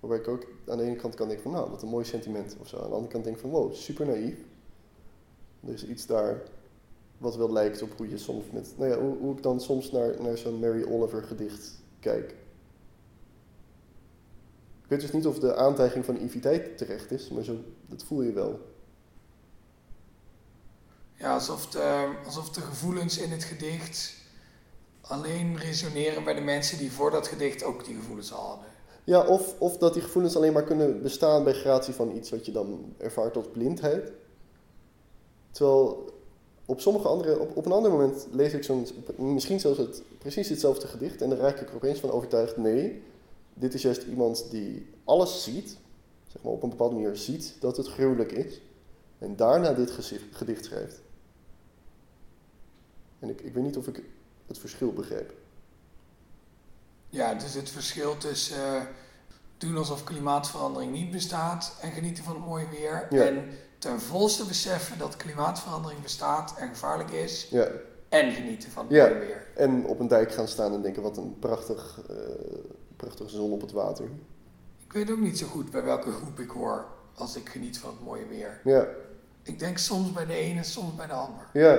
[0.00, 2.56] Waarbij ik ook aan de ene kant kan denken van, nou, wat een mooi sentiment
[2.60, 2.76] of zo.
[2.76, 4.38] Aan de andere kant denk van, wow, super naïef.
[5.66, 6.42] Er is iets daar
[7.18, 9.90] wat wel lijkt op hoe je soms met, nou ja, hoe, hoe ik dan soms
[9.90, 12.30] naar, naar zo'n Mary Oliver gedicht kijk.
[14.82, 18.22] Ik weet dus niet of de aantijging van naïviteit terecht is, maar zo, dat voel
[18.22, 18.69] je wel.
[21.20, 24.14] Ja, alsof de, alsof de gevoelens in het gedicht
[25.00, 28.66] alleen resoneren bij de mensen die voor dat gedicht ook die gevoelens al hadden.
[29.04, 32.46] Ja, of, of dat die gevoelens alleen maar kunnen bestaan bij gratie van iets wat
[32.46, 34.12] je dan ervaart als blindheid.
[35.50, 36.12] Terwijl
[36.64, 40.48] op sommige andere, op, op een ander moment lees ik zo'n, misschien zelfs het, precies
[40.48, 43.02] hetzelfde gedicht en dan raak ik er opeens van overtuigd, nee,
[43.54, 45.76] dit is juist iemand die alles ziet,
[46.26, 48.60] zeg maar op een bepaalde manier ziet dat het gruwelijk is,
[49.18, 49.90] en daarna dit
[50.32, 51.00] gedicht schrijft.
[53.20, 54.02] En ik, ik weet niet of ik
[54.46, 55.32] het verschil begrijp.
[57.08, 58.82] Ja, dus het verschil tussen eh,
[59.58, 63.06] doen alsof klimaatverandering niet bestaat en genieten van het mooie weer.
[63.10, 63.24] Ja.
[63.26, 63.48] En
[63.78, 67.48] ten volste beseffen dat klimaatverandering bestaat en gevaarlijk is.
[67.50, 67.68] Ja,
[68.08, 69.06] En genieten van het Ja.
[69.08, 69.46] mooie weer.
[69.56, 72.16] En op een dijk gaan staan en denken, wat een prachtig, eh,
[72.96, 74.04] prachtige zon op het water.
[74.84, 77.90] Ik weet ook niet zo goed bij welke groep ik hoor als ik geniet van
[77.90, 78.60] het mooie weer.
[78.64, 78.86] Ja,
[79.42, 81.46] Ik denk soms bij de ene, soms bij de ander.
[81.52, 81.78] ja.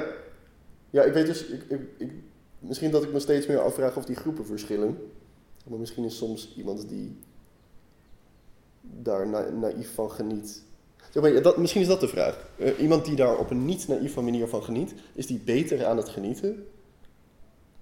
[0.92, 1.64] Ja, ik weet dus, ik,
[1.98, 2.12] ik,
[2.60, 4.98] misschien dat ik me steeds meer afvraag of die groepen verschillen.
[5.68, 7.18] Maar misschien is soms iemand die
[8.82, 10.64] daar na, naïef van geniet.
[11.10, 12.48] Zeg maar, ja, dat, misschien is dat de vraag.
[12.58, 15.98] Eh, iemand die daar op een niet naïeve manier van geniet, is die beter aan
[15.98, 16.66] het genieten?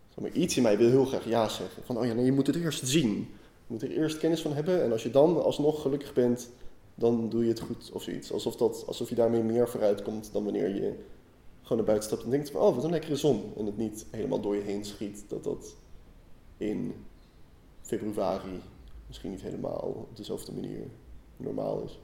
[0.09, 1.83] Zeg maar, iets in mij wil heel graag ja zeggen.
[1.83, 3.09] Van, oh ja, nee, je moet het eerst zien.
[3.67, 4.83] Je moet er eerst kennis van hebben.
[4.83, 6.49] En als je dan alsnog gelukkig bent,
[6.95, 8.31] dan doe je het goed of zoiets.
[8.31, 10.93] Alsof, dat, alsof je daarmee meer vooruit komt dan wanneer je
[11.69, 13.53] gewoon naar buiten stapt en denkt van, oh, wat een lekkere zon.
[13.57, 15.75] En het niet helemaal door je heen schiet dat dat
[16.57, 17.05] in
[17.81, 18.63] februari
[19.07, 19.77] misschien niet helemaal
[20.09, 20.87] op dezelfde manier
[21.37, 21.99] normaal is.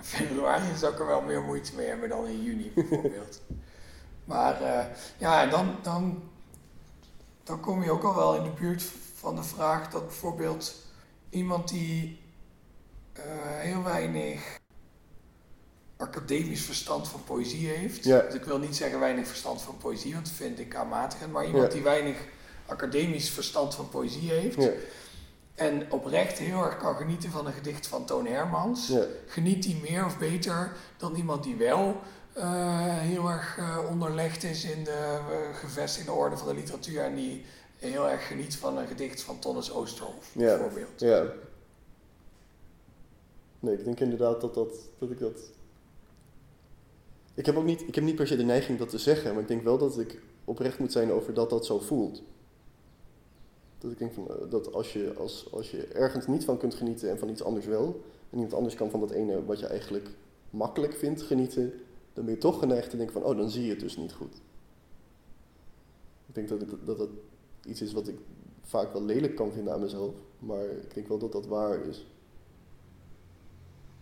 [0.00, 3.42] Februari zou ik er wel meer moeite mee hebben dan in juni bijvoorbeeld.
[4.32, 4.86] maar eh,
[5.18, 6.22] ja, dan, dan,
[7.42, 8.82] dan kom je ook al wel in de buurt
[9.14, 10.74] van de vraag dat bijvoorbeeld
[11.30, 12.20] iemand die
[13.12, 13.22] eh,
[13.58, 14.62] heel weinig
[16.08, 18.04] academisch verstand van poëzie heeft.
[18.04, 18.20] Ja.
[18.20, 21.32] Dus ik wil niet zeggen weinig verstand van poëzie, want dat vind ik aanmatigend.
[21.32, 21.70] Maar iemand Ja.
[21.72, 22.16] die weinig
[22.66, 24.62] academisch verstand van poëzie heeft.
[24.62, 24.70] Ja,
[25.54, 28.92] En oprecht heel erg kan genieten van een gedicht van Toon Hermans.
[29.26, 32.00] Geniet die meer of beter dan iemand die wel
[32.32, 37.00] eh, heel erg eh, onderlegd is in de eh, gevestigde orde van de literatuur.
[37.02, 37.44] En die
[37.76, 40.56] heel erg geniet van een gedicht van Tonnes Oosterhof, Ja.
[40.56, 41.00] bijvoorbeeld.
[41.00, 41.24] ja.
[43.60, 45.38] Nee, ik denk inderdaad dat, dat, dat ik dat...
[47.34, 49.42] Ik heb ook niet, ik heb niet per se de neiging dat te zeggen, maar
[49.42, 52.22] ik denk wel dat ik oprecht moet zijn over dat dat zo voelt.
[53.78, 56.74] Dat ik denk van, eh, dat als je, als, als je ergens niet van kunt
[56.74, 59.66] genieten en van iets anders wel, en iemand anders kan van dat ene wat je
[59.66, 60.08] eigenlijk
[60.50, 61.72] makkelijk vindt genieten,
[62.12, 64.12] dan ben je toch geneigd te denken van, oh, dan zie je het dus niet
[64.12, 64.34] goed.
[66.26, 67.08] Ik denk dat dat dat
[67.64, 68.18] iets is wat ik
[68.60, 72.06] vaak wel lelijk kan vinden aan mezelf, maar ik denk wel dat dat waar is.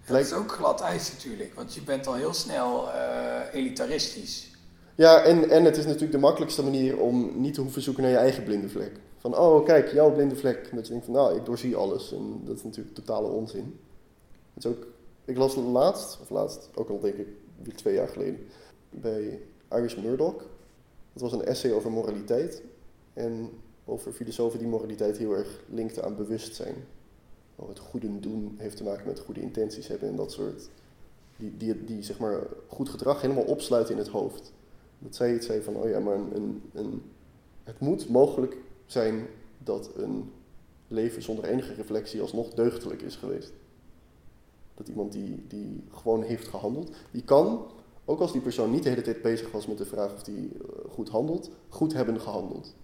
[0.07, 4.51] Dat is ook glad ijs natuurlijk, want je bent al heel snel eh, elitaristisch.
[4.95, 8.13] Ja, en, en het is natuurlijk de makkelijkste manier om niet te hoeven zoeken naar
[8.13, 9.01] je eigen blinde vlek.
[9.19, 10.71] Van, oh kijk, jouw blinde vlek.
[10.75, 12.13] Dat je denkt van, nou, ik doorzie alles.
[12.13, 13.81] En dat is natuurlijk totale onzin.
[14.55, 14.87] Het is ook,
[15.25, 17.29] ik las laatst, of laatst, ook al denk ik
[17.63, 18.47] weer twee jaar geleden,
[18.91, 19.41] bij
[19.71, 20.37] Iris Murdoch.
[21.13, 22.63] Dat was een essay over moraliteit.
[23.15, 23.51] En
[23.85, 26.75] over filosofen die moraliteit heel erg linkten aan bewustzijn.
[27.63, 30.69] Oh, het goede doen heeft te maken met goede intenties hebben en dat soort.
[31.37, 34.53] Die, die, die zeg maar goed gedrag helemaal opsluiten in het hoofd.
[34.99, 37.03] Dat zij iets zei van, oh ja, maar een, een, een,
[37.63, 38.57] het moet mogelijk
[38.87, 39.27] zijn
[39.59, 40.31] dat een
[40.89, 43.53] leven zonder enige reflectie alsnog deugdelijk is geweest.
[44.75, 47.67] Dat iemand die, die gewoon heeft gehandeld, die kan,
[48.05, 50.49] ook als die persoon niet de hele tijd bezig was met de vraag of die
[50.49, 52.75] eh, goed handelt, goed hebben gehandeld.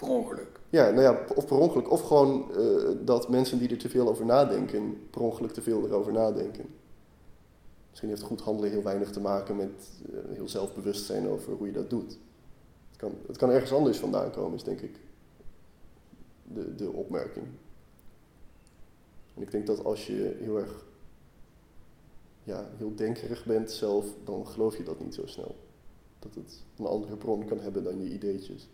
[0.00, 0.60] Per ongeluk.
[0.70, 4.08] Ja, nou ja, of per ongeluk, of gewoon eh, dat mensen die er te veel
[4.08, 6.64] over nadenken, per ongeluk te veel erover nadenken.
[7.88, 11.66] Misschien heeft goed handelen heel weinig te maken met eh, heel zelfbewust zijn over hoe
[11.66, 12.18] je dat doet.
[12.88, 15.00] Het kan, het kan ergens anders vandaan komen, is denk ik
[16.42, 17.46] de, de opmerking.
[19.34, 20.84] En ik denk dat als je heel erg
[22.42, 25.56] ja, heel denkerig bent zelf, dan geloof je dat niet zo snel.
[26.18, 28.68] Dat het een andere bron kan hebben dan je ideetjes.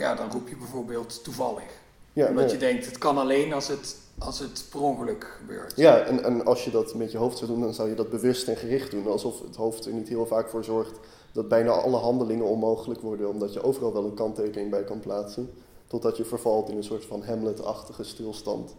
[0.00, 1.78] Ja, dan roep je bijvoorbeeld toevallig.
[2.12, 2.52] Ja, Omdat nee.
[2.52, 5.76] je denkt, het kan alleen als het, als het per ongeluk gebeurt.
[5.76, 8.10] Ja, en, en als je dat met je hoofd zou doen, dan zou je dat
[8.10, 9.06] bewust en gericht doen.
[9.06, 10.98] Alsof het hoofd er niet heel vaak voor zorgt
[11.32, 15.52] dat bijna alle handelingen onmogelijk worden, omdat je overal wel een kanttekening bij kan plaatsen.
[15.86, 18.74] Totdat je vervalt in een soort van Hamlet-achtige stilstand.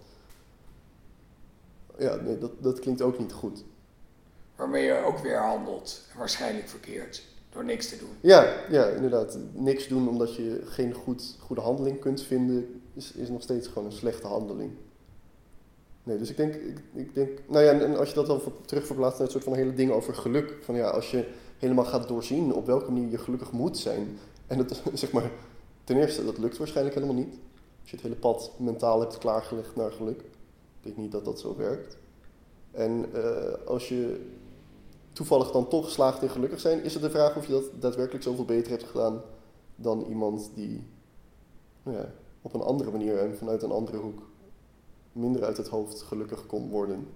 [1.97, 3.63] Ja, nee, dat, dat klinkt ook niet goed.
[4.55, 6.01] Waarmee je ook weer handelt.
[6.17, 7.23] Waarschijnlijk verkeerd.
[7.51, 8.09] Door niks te doen.
[8.21, 9.37] Ja, ja, inderdaad.
[9.53, 13.85] Niks doen omdat je geen goed, goede handeling kunt vinden, is, is nog steeds gewoon
[13.85, 14.71] een slechte handeling.
[16.03, 18.51] Nee, dus ik denk, ik, ik denk nou ja, en, als je dat dan ver-
[18.65, 20.57] terugverplaatst naar het soort van hele ding over geluk.
[20.61, 21.25] Van ja, als je
[21.57, 24.17] helemaal gaat doorzien op welke manier je gelukkig moet zijn.
[24.47, 25.31] En het, zeg maar,
[25.83, 27.33] ten eerste, dat lukt waarschijnlijk helemaal niet.
[27.81, 30.19] Als je het hele pad mentaal hebt klaargelegd naar geluk.
[30.19, 31.97] Ik denk niet dat dat zo werkt.
[32.71, 34.29] En eh, als je
[35.13, 38.23] toevallig dan toch slaagt in gelukkig zijn, is het de vraag of je dat daadwerkelijk
[38.23, 39.21] zoveel beter hebt gedaan
[39.75, 40.83] dan iemand die
[41.83, 44.29] nou ja, op een andere manier en vanuit een andere hoek
[45.11, 47.07] minder uit het hoofd gelukkig kon worden.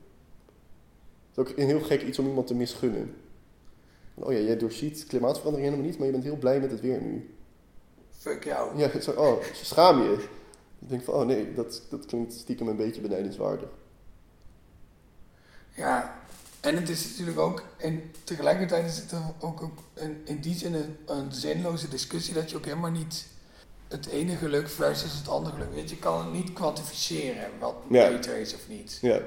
[1.29, 3.15] Het is ook een heel gek iets om iemand te misgunnen.
[4.13, 7.01] Oh ja, jij doorziet klimaatverandering helemaal niet, maar je bent heel blij met het weer
[7.01, 7.35] nu.
[8.09, 8.77] Fuck jou.
[8.77, 10.27] Ja, zo, oh, schaam je.
[10.79, 13.69] Ik denk van, oh nee, dat, dat klinkt stiekem een beetje benijdenswaardig.
[15.75, 16.21] Ja,
[16.66, 20.74] en het is natuurlijk ook, en tegelijkertijd is het ook, ook een, in die zin
[20.74, 23.28] een, een zinloze discussie dat je ook helemaal niet
[23.88, 28.09] het ene geluk versus het andere geluk, weet je, kan het niet kwantificeren wat Ja.
[28.09, 28.97] beter is of niet.
[29.01, 29.20] Ja,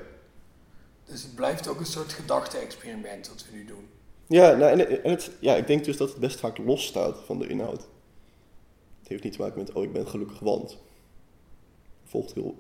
[1.05, 3.89] Dus het blijft ook een soort gedachte-experiment wat we nu doen.
[4.27, 7.17] ja, nou, en, en het, ja ik denk dus dat het best vaak los staat
[7.25, 7.87] van de inhoud.
[8.99, 10.79] Het heeft niet te maken met, oh ik ben gelukkig want.
[12.05, 12.57] Volgt heel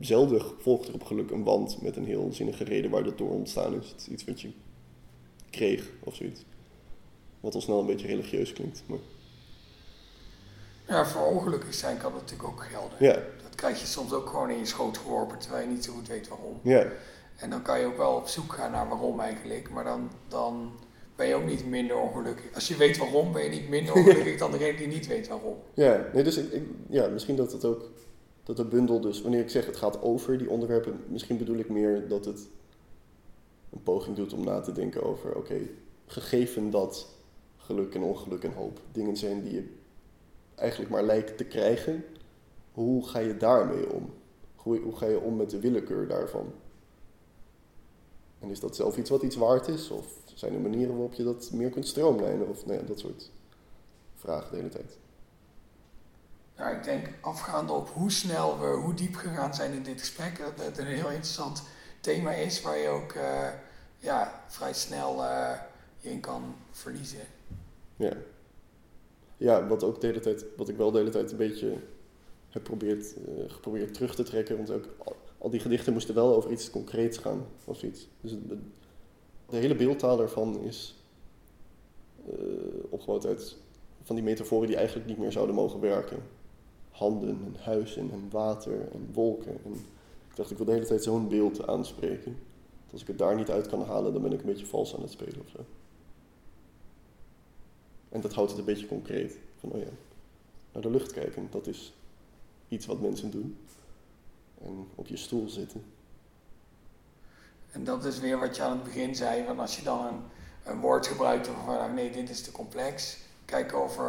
[0.00, 3.30] zelden volgt er op geluk een wand met een heel zinnige reden waar dat door
[3.30, 3.88] ontstaan is.
[3.88, 4.50] Het is iets wat je
[5.50, 6.44] kreeg of zoiets.
[7.40, 8.82] Wat al snel een beetje religieus klinkt.
[8.86, 8.98] Maar,
[10.88, 12.96] Ja, voor ongelukkig zijn kan dat natuurlijk ook gelden.
[12.98, 13.12] ja,
[13.42, 16.08] Dat krijg je soms ook gewoon in je schoot geworpen terwijl je niet zo goed
[16.08, 16.58] weet waarom.
[16.62, 16.86] ja,
[17.36, 20.72] En dan kan je ook wel op zoek gaan naar waarom eigenlijk, maar dan, dan
[21.16, 22.54] ben je ook niet minder ongelukkig.
[22.54, 25.56] Als je weet waarom, ben je niet minder ongelukkig dan degene die niet weet waarom.
[25.74, 26.06] ja.
[26.12, 27.90] Nee, dus ik, ik- ja, misschien dat het ook,
[28.42, 31.68] dat de bundel dus, wanneer ik zeg het gaat over die onderwerpen, misschien bedoel ik
[31.68, 32.48] meer dat het
[33.70, 35.60] een poging doet om na te denken over, oké,
[36.06, 37.08] gegeven dat
[37.56, 39.68] geluk en ongeluk en hoop dingen zijn die je
[40.54, 42.04] eigenlijk maar lijkt te krijgen,
[42.72, 44.10] hoe ga je daarmee om?
[44.56, 46.52] Hoe, hoe ga je om met de willekeur daarvan?
[48.38, 49.90] En is dat zelf iets wat iets waard is?
[49.90, 52.48] Of zijn er manieren waarop je dat meer kunt stroomlijnen?
[52.48, 53.30] Of nou ja, dat soort
[54.14, 54.98] vragen de hele tijd.
[56.56, 60.38] Ja, ik denk afgaande op hoe snel we, hoe diep gegaan zijn in dit gesprek,
[60.38, 61.62] dat het een heel interessant
[62.00, 63.48] thema is waar je ook eh,
[63.98, 65.52] ja, vrij snel uh,
[65.98, 67.20] je in kan verliezen.
[67.96, 68.12] Ja.
[69.36, 71.76] Ja, wat, ook de hele tijd, wat ik wel de hele tijd een beetje
[72.48, 74.56] heb probeerd, uh, geprobeerd terug te trekken.
[74.56, 74.86] Want ook
[75.38, 78.08] al, die gedichten moesten wel over iets concreets gaan of zoiets.
[78.20, 78.32] Dus
[79.48, 80.96] de hele beeldtaal daarvan is
[82.90, 83.56] opgebouwd uit
[84.02, 86.22] van die metaforen die eigenlijk niet meer zouden mogen werken.
[86.92, 89.58] Handen en huizen en water en wolken.
[89.64, 89.72] En
[90.30, 92.38] ik dacht, ik wil de hele tijd zo'n beeld aanspreken.
[92.92, 95.02] als ik het daar niet uit kan halen, dan ben ik een beetje vals aan
[95.02, 95.64] het spelen of zo.
[98.08, 99.38] En dat houdt het een beetje concreet.
[99.58, 99.88] Van, oh ja,
[100.72, 101.92] naar de lucht kijken, dat is
[102.68, 103.58] iets wat mensen doen.
[104.64, 105.84] En op je stoel zitten.
[107.72, 110.22] En dat is weer wat je aan het begin zei, want als je dan
[110.64, 114.00] een, woord gebruikt waarvan nee, dit is te complex, kijk of,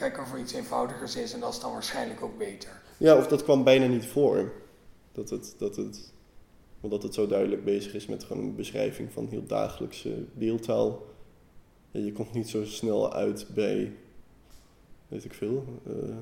[0.00, 2.82] er, kijk of er iets eenvoudigers is en dat is dan waarschijnlijk ook beter.
[2.96, 4.52] Ja, of dat kwam bijna niet voor.
[5.12, 6.12] Dat het, dat het,
[6.80, 11.02] omdat het zo duidelijk bezig is met gewoon een beschrijving van heel dagelijkse deeltaal.
[11.90, 13.96] Je komt niet zo snel uit bij,
[15.08, 16.16] weet ik veel, uh,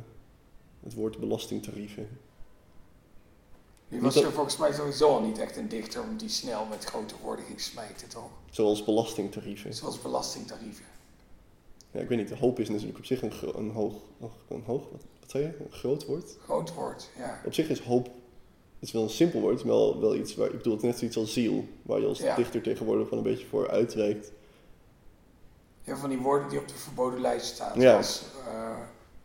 [0.83, 2.09] het woord belastingtarieven.
[3.89, 6.85] Nu was je volgens mij sowieso al niet echt een dichter om die snel met
[6.85, 8.31] grote woorden ging smijten, toch?
[8.51, 9.75] Zoals belastingtarieven.
[9.75, 10.85] Zoals belastingtarieven.
[11.91, 13.95] Ja, ik weet niet, hoop is natuurlijk op zich een, een hoog,
[14.49, 15.65] een hoog wat, wat zei je?
[15.65, 16.37] Een groot woord?
[16.43, 17.41] Groot woord, ja.
[17.45, 20.47] Op zich is hoop, het is wel een simpel woord, maar wel, wel iets waar,
[20.47, 23.47] ik bedoel het net zoiets als ziel, waar je als dichter tegenwoordig wel een beetje
[23.47, 24.33] voor uitwijkt.
[25.83, 27.91] Ja, van die woorden die op de verboden lijst staan, ja.
[27.91, 28.77] zoals uh,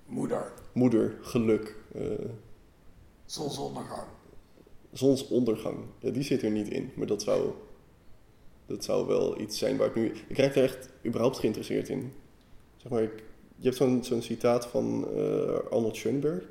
[0.06, 0.52] moeder.
[0.72, 1.76] Moeder, geluk.
[1.96, 2.12] Uh,
[3.26, 4.08] Zonsondergang.
[4.92, 7.52] Zonsondergang, ja, die zit er niet in, maar dat zou,
[8.66, 10.06] dat zou wel iets zijn waar ik nu...
[10.28, 12.14] Ik krijg er echt überhaupt geïnteresseerd in
[12.84, 13.10] zeg maar,
[13.56, 16.44] je hebt zo'n citaat van uh, Arnold Schoenberg.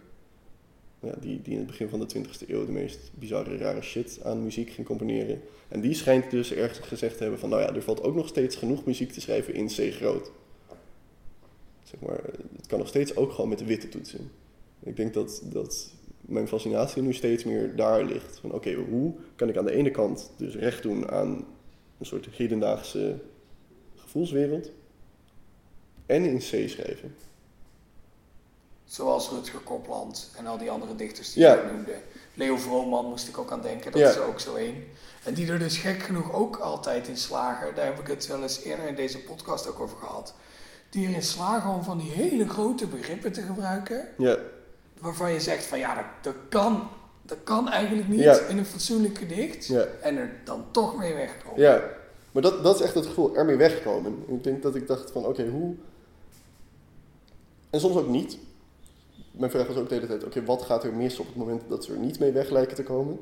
[1.01, 4.20] Ja, die, die in het begin van de 20e eeuw de meest bizarre, rare shit
[4.22, 5.41] aan muziek ging componeren.
[5.68, 8.28] En die schijnt dus ergens gezegd te hebben van, nou ja, er valt ook nog
[8.28, 10.30] steeds genoeg muziek te schrijven in C groot.
[11.83, 12.20] Zeg maar,
[12.57, 14.30] het kan nog steeds ook gewoon met de witte toetsen.
[14.83, 18.39] Ik denk dat, dat mijn fascinatie nu steeds meer daar ligt.
[18.39, 21.45] Van oké, hoe kan ik aan de ene kant dus recht doen aan
[21.99, 23.18] een soort hedendaagse
[23.97, 24.70] gevoelswereld
[26.13, 27.15] en in C schrijven.
[28.85, 31.55] Zoals Rutger Kopland en al die andere dichters die ja.
[31.55, 31.95] je noemde.
[32.35, 34.85] Leo Vrooman moest ik ook aan denken, dat is er ook zo één.
[35.25, 38.43] En die er dus gek genoeg ook altijd in slagen, daar heb ik het wel
[38.43, 40.35] eens eerder in deze podcast ook over gehad.
[40.91, 44.09] Die erin slagen om van die hele grote begrippen te gebruiken.
[44.19, 44.37] Ja.
[44.99, 46.89] Waarvan je zegt van ja, dat, dat kan,
[47.23, 49.67] dat kan eigenlijk niet in een fatsoenlijk gedicht.
[49.67, 49.87] Ja.
[50.03, 51.61] En er dan toch mee wegkomen.
[51.61, 51.83] Ja,
[52.33, 54.25] maar dat, dat is echt het gevoel, ermee wegkomen.
[54.29, 55.75] Ik denk dat ik dacht van oké, hoe
[57.73, 58.39] en soms ook niet.
[59.31, 61.62] Mijn vraag was ook de hele tijd, oké, wat gaat er mis op het moment
[61.68, 63.18] dat ze er niet mee weg lijken te komen?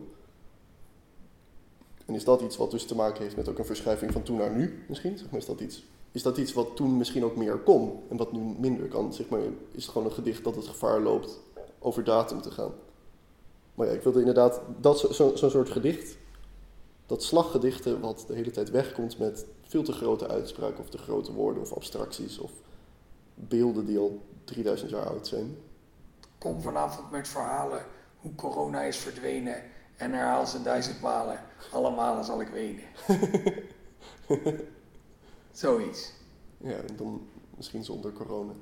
[2.06, 4.36] En is dat iets wat dus te maken heeft met ook een verschuiving van toen
[4.36, 5.18] naar nu misschien?
[5.18, 8.16] Zeg maar, is, dat iets, is dat iets wat toen misschien ook meer kon en
[8.16, 9.14] wat nu minder kan?
[9.14, 9.40] Zeg maar,
[9.72, 11.40] is het gewoon een gedicht dat het gevaar loopt
[11.78, 12.72] over datum te gaan?
[13.74, 16.16] Maar ja, ik wilde inderdaad dat zo'n zo, zo soort gedicht,
[17.06, 21.32] dat slaggedichten wat de hele tijd wegkomt met veel te grote uitspraken of te grote
[21.32, 22.50] woorden of abstracties of
[23.34, 24.22] beelden die al
[24.52, 25.56] 3000 jaar oud zijn.
[26.38, 27.84] Kom vanavond met verhalen
[28.16, 29.62] hoe corona is verdwenen
[29.96, 31.40] en herhaal ze duizend malen.
[31.72, 32.84] Allemaal zal ik wenen.
[35.52, 36.12] Zoiets.
[36.56, 38.52] Ja, en dan misschien zonder corona.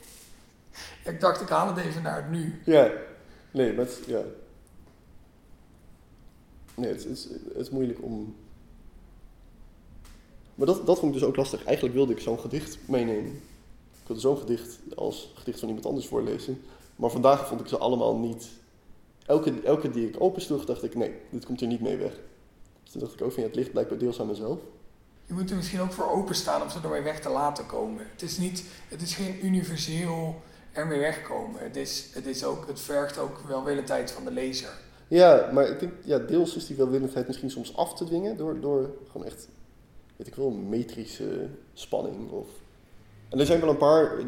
[1.10, 2.60] ik dacht, ik haal het even naar het nu.
[2.64, 2.92] Ja,
[3.50, 4.22] nee, maar het, ja.
[6.74, 8.36] Nee, het, het, het is moeilijk om.
[10.54, 11.64] Maar dat, dat vond ik dus ook lastig.
[11.64, 13.40] Eigenlijk wilde ik zo'n gedicht meenemen.
[14.06, 16.62] Ik wilde zo'n gedicht als gedicht van iemand anders voorlezen.
[16.96, 18.48] Maar vandaag vond ik ze allemaal niet.
[19.26, 22.12] Elke, elke die ik opensloeg, dacht ik: nee, dit komt er niet mee weg.
[22.82, 24.58] Dus toen dacht ik ook: van ja, het ligt blijkbaar deels aan mezelf.
[25.24, 28.06] Je moet er misschien ook voor openstaan om ze ermee weg te laten komen.
[28.12, 30.34] Het is, niet, het is geen universeel
[30.72, 31.60] ermee wegkomen.
[31.60, 34.78] Het, is, het, is ook, het vergt ook welwillendheid van de lezer.
[35.08, 38.60] Ja, maar ik denk, ja, deels is die welwillendheid misschien soms af te dwingen door,
[38.60, 39.48] door gewoon echt,
[40.16, 42.48] weet ik wel, metrische spanning of
[43.28, 44.18] en er zijn wel een paar,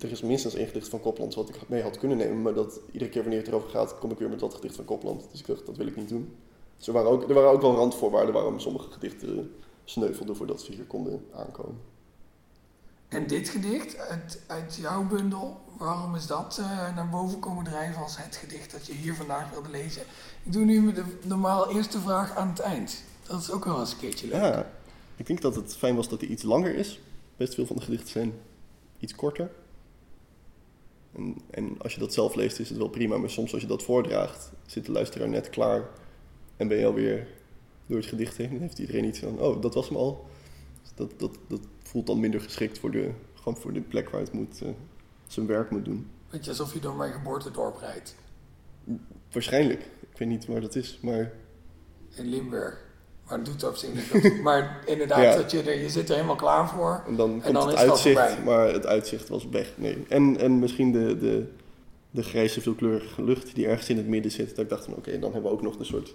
[0.00, 2.80] er is minstens één gedicht van Kopland wat ik mee had kunnen nemen, maar dat
[2.92, 5.26] iedere keer wanneer het erover gaat, kom ik weer met dat gedicht van Kopland.
[5.30, 6.36] Dus ik dacht, dat wil ik niet doen.
[6.76, 10.72] Dus er waren ook, er waren ook wel randvoorwaarden waarom sommige gedichten sneuvelden voordat ze
[10.72, 11.80] hier konden aankomen.
[13.08, 18.02] En dit gedicht uit, uit jouw bundel, waarom is dat uh, naar boven komen drijven
[18.02, 20.02] als het gedicht dat je hier vandaag wilde lezen?
[20.42, 23.02] Ik doe nu de normaal eerste vraag aan het eind.
[23.26, 24.40] Dat is ook wel eens een keertje leuk.
[24.40, 24.70] Ja,
[25.16, 27.00] ik denk dat het fijn was dat hij iets langer is.
[27.40, 28.32] Best veel van de gedichten zijn
[28.98, 29.50] iets korter.
[31.12, 33.68] En, en als je dat zelf leest is het wel prima, maar soms als je
[33.68, 35.88] dat voordraagt zit de luisteraar net klaar
[36.56, 37.28] en ben je alweer
[37.86, 38.50] door het gedicht heen.
[38.50, 40.26] Dan heeft iedereen iets van, oh, dat was hem al.
[40.82, 44.20] Dus dat, dat, dat voelt dan minder geschikt voor de, gewoon voor de plek waar
[44.20, 44.68] het moet, eh,
[45.26, 46.10] zijn werk moet doen.
[46.30, 48.16] Weet je, alsof je door mijn geboortedorp rijdt.
[49.32, 49.80] Waarschijnlijk.
[49.80, 51.32] Ik weet niet waar dat is, maar
[52.14, 52.89] In Limburg.
[53.30, 54.40] Maar dat doet op zich niet toe.
[54.42, 55.36] Maar inderdaad, Ja.
[55.36, 57.02] dat je, er, je zit er helemaal klaar voor.
[57.06, 58.44] En dan komt dan het is uitzicht, voorbij.
[58.44, 59.72] maar het uitzicht was weg.
[59.76, 60.04] Nee.
[60.08, 61.46] En, en misschien de, de,
[62.10, 64.48] de grijze, veelkleurige lucht die ergens in het midden zit.
[64.48, 66.14] Dat ik dacht van oké, dan hebben we ook nog een soort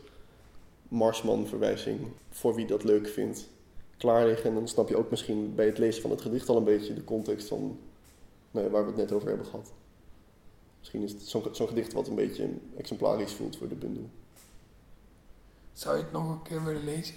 [0.88, 2.00] Marsman-verwijzing.
[2.30, 3.48] Voor wie dat leuk vindt.
[3.98, 4.50] Klaar liggen.
[4.50, 6.94] En dan snap je ook misschien bij het lezen van het gedicht al een beetje
[6.94, 7.78] de context van
[8.52, 9.72] waar we het net over hebben gehad.
[10.80, 14.10] Misschien is het zo'n zo'n gedicht wat een beetje exemplarisch voelt voor de bundel.
[15.76, 17.16] Zou je het nog een keer willen lezen?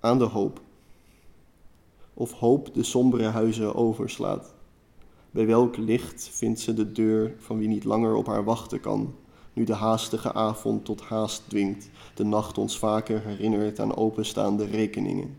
[0.00, 0.60] aan de hoop.
[2.14, 4.54] Of hoop de sombere huizen overslaat.
[5.30, 9.14] Bij welk licht vindt ze de deur van wie niet langer op haar wachten kan,
[9.52, 15.36] nu de haastige avond tot haast dwingt, de nacht ons vaker herinnert aan openstaande rekeningen.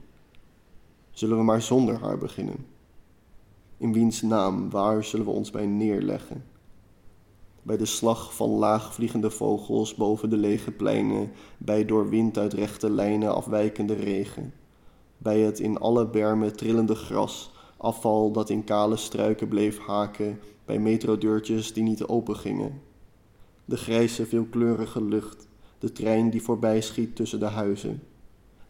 [1.11, 2.65] Zullen we maar zonder haar beginnen?
[3.77, 6.43] In wiens naam, waar zullen we ons bij neerleggen?
[7.67, 12.89] Bij de slag van laagvliegende vogels boven de lege pleinen, bij door wind uit rechte
[12.89, 14.53] lijnen afwijkende regen.
[15.17, 20.79] Bij het in alle bermen trillende gras, afval dat in kale struiken bleef haken, bij
[20.79, 22.81] metrodeurtjes die niet opengingen.
[23.65, 25.47] De grijze veelkleurige lucht,
[25.79, 28.03] de trein die voorbij schiet tussen de huizen.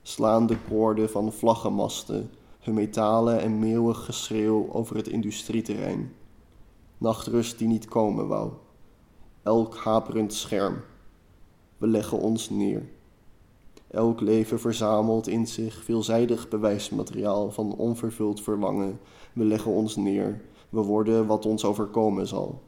[0.02, 2.30] Slaande koorden van vlaggenmasten,
[2.60, 6.14] hun metalen en meeuwig geschreeuw over het industrieterrein.
[6.98, 8.52] Nachtrust die niet komen wou.
[9.48, 10.82] Elk haperend scherm.
[11.78, 12.90] We leggen ons neer.
[13.88, 19.00] Elk leven verzamelt in zich veelzijdig bewijsmateriaal van onvervuld verlangen.
[19.34, 20.42] We leggen ons neer.
[20.70, 22.62] We worden wat ons overkomen zal.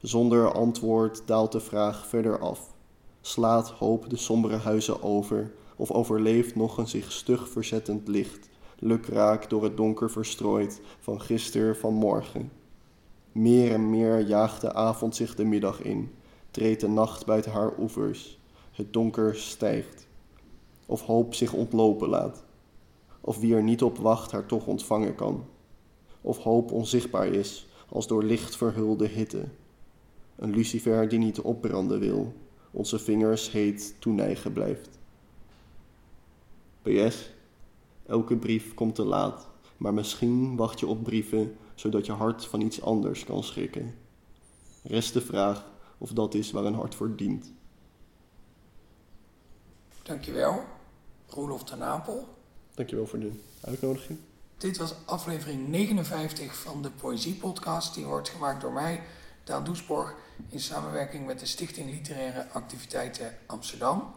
[0.00, 2.74] Zonder antwoord daalt de vraag verder af.
[3.20, 9.50] Slaat hoop de sombere huizen over, of overleeft nog een zich stug verzettend licht, lukraak
[9.50, 12.57] door het donker verstrooid van gister van morgen.
[13.38, 16.10] Meer en meer jaagt de avond zich de middag in,
[16.50, 18.38] treedt de nacht buiten haar oevers,
[18.72, 20.06] het donker stijgt.
[20.86, 22.44] Of hoop zich ontlopen laat,
[23.20, 25.44] of wie er niet op wacht haar toch ontvangen kan.
[26.20, 29.44] Of hoop onzichtbaar is, als door licht verhulde hitte.
[30.36, 32.32] Een lucifer die niet opbranden wil,
[32.70, 34.98] onze vingers heet toeneigen blijft.
[36.82, 37.30] PS,
[38.06, 42.60] elke brief komt te laat, maar misschien wacht je op brieven zodat je hart van
[42.60, 43.94] iets anders kan schrikken.
[44.82, 45.64] Rest de vraag
[45.98, 47.52] of dat is waar een hart voor dient.
[50.02, 50.64] Dankjewel,
[51.28, 52.28] Roelof ten Napel.
[52.74, 54.18] Dankjewel voor de uitnodiging.
[54.56, 57.94] Dit was aflevering 59 van de Poëzie-podcast.
[57.94, 59.02] Die wordt gemaakt door mij,
[59.44, 60.14] Daan Doesborg,
[60.48, 64.14] in samenwerking met de Stichting Literaire Activiteiten Amsterdam.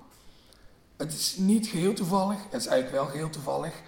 [0.98, 3.82] Het is niet geheel toevallig, het is eigenlijk wel geheel toevallig,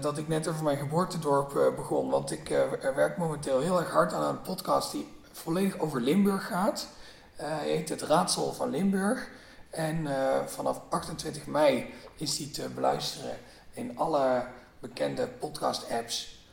[0.00, 2.10] dat ik net over mijn geboortedorp eh, begon.
[2.10, 6.46] Want ik eh, werk momenteel heel erg hard aan een podcast die volledig over Limburg
[6.46, 6.88] gaat.
[7.36, 9.28] Eh, Hij heet Het Raadsel van Limburg.
[9.70, 13.36] En eh, vanaf 28 mei is die te beluisteren
[13.72, 14.46] in alle
[14.80, 16.46] bekende podcast-apps.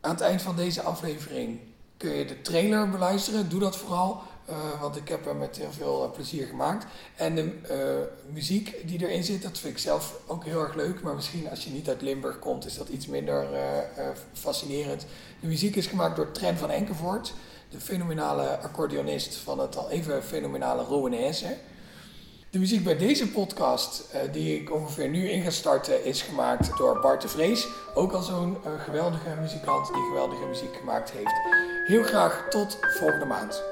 [0.00, 1.60] Aan het eind van deze aflevering
[1.96, 3.48] kun je de trailer beluisteren.
[3.48, 6.86] Doe dat vooral, eh, want ik heb hem met heel veel eh, plezier gemaakt.
[7.16, 11.02] En de eh, muziek die erin zit, dat vind ik zelf ook heel erg leuk.
[11.02, 13.46] Maar misschien als je niet uit Limburg komt, is dat iets minder
[14.32, 15.06] fascinerend.
[15.40, 17.34] De muziek is gemaakt door Trent van Enkevoort,
[17.70, 21.56] de fenomenale accordeonist van het al even fenomenale Rowanese.
[22.50, 27.00] De muziek bij deze podcast, die ik ongeveer nu in ga starten, is gemaakt door
[27.00, 27.68] Bart de Vrees.
[27.94, 31.32] Ook al zo'n geweldige muzikant die geweldige muziek gemaakt heeft.
[31.86, 33.71] Heel graag tot volgende maand.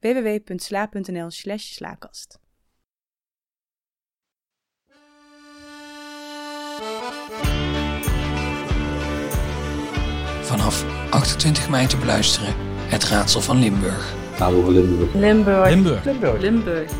[0.00, 2.38] www.sla.nl slash slaakast.
[10.42, 12.54] Vanaf 28 mei te beluisteren
[12.88, 14.14] Het Raadsel van Limburg.
[14.34, 15.14] Gaan over Limburg.
[15.14, 15.68] Limburg.
[15.68, 16.04] Limburg.
[16.04, 16.40] Limburg.
[16.40, 16.90] Limburg.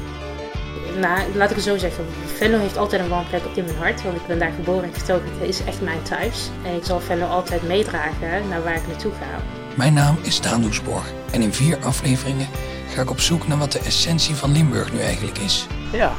[1.00, 2.04] Nou, laat ik het zo zeggen.
[2.26, 4.02] Venlo heeft altijd een warm plek op in mijn hart.
[4.02, 5.32] Want ik ben daar geboren en getogen.
[5.38, 6.50] Het is echt mijn thuis.
[6.64, 9.42] En ik zal Venlo altijd meedragen naar waar ik naartoe ga.
[9.76, 12.48] Mijn naam is Daan Doesborg en in vier afleveringen
[12.90, 15.66] ga ik op zoek naar wat de essentie van Limburg nu eigenlijk is.
[15.92, 16.12] Ja,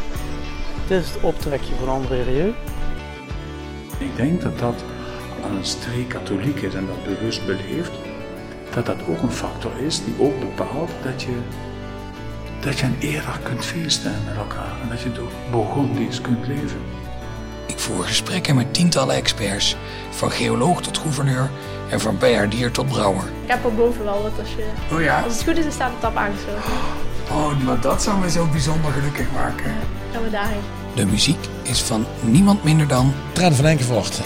[0.88, 2.54] dit is het optrekje van André Rieu.
[3.98, 4.84] Ik denk dat dat
[5.44, 7.92] aan een streek katholiek is en dat bewust beleeft,
[8.74, 11.38] dat dat ook een factor is die ook bepaalt dat je,
[12.60, 16.82] dat je een era kunt feesten met elkaar en dat je door Burgondisch kunt leven.
[17.68, 19.76] Ik voer gesprekken met tientallen experts,
[20.10, 21.50] van geoloog tot gouverneur
[21.92, 23.24] en van bijaardier tot brouwer.
[23.24, 24.66] Ik heb er boven wel wat als je...
[24.96, 25.22] Oh ja?
[25.22, 26.62] Als het goed is, dan staat de tap aangesloten.
[27.32, 29.74] Oh, maar dat zou me zo bijzonder gelukkig maken.
[30.14, 30.62] Gaan we daarheen.
[30.96, 33.14] De muziek is van niemand minder dan...
[33.32, 34.22] Traan van Enkevoort.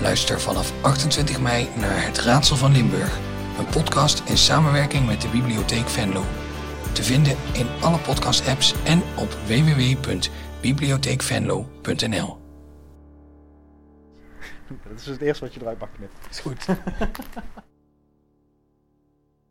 [0.00, 3.18] Luister vanaf 28 mei naar Het Raadsel van Limburg.
[3.58, 6.24] Een podcast in samenwerking met de Bibliotheek Venlo.
[6.92, 12.43] Te vinden in alle podcast-apps en op www.bibliotheekvenlo.nl.
[14.68, 16.18] Dat is het eerste wat je eruit mag knippen.
[16.30, 16.66] Is goed.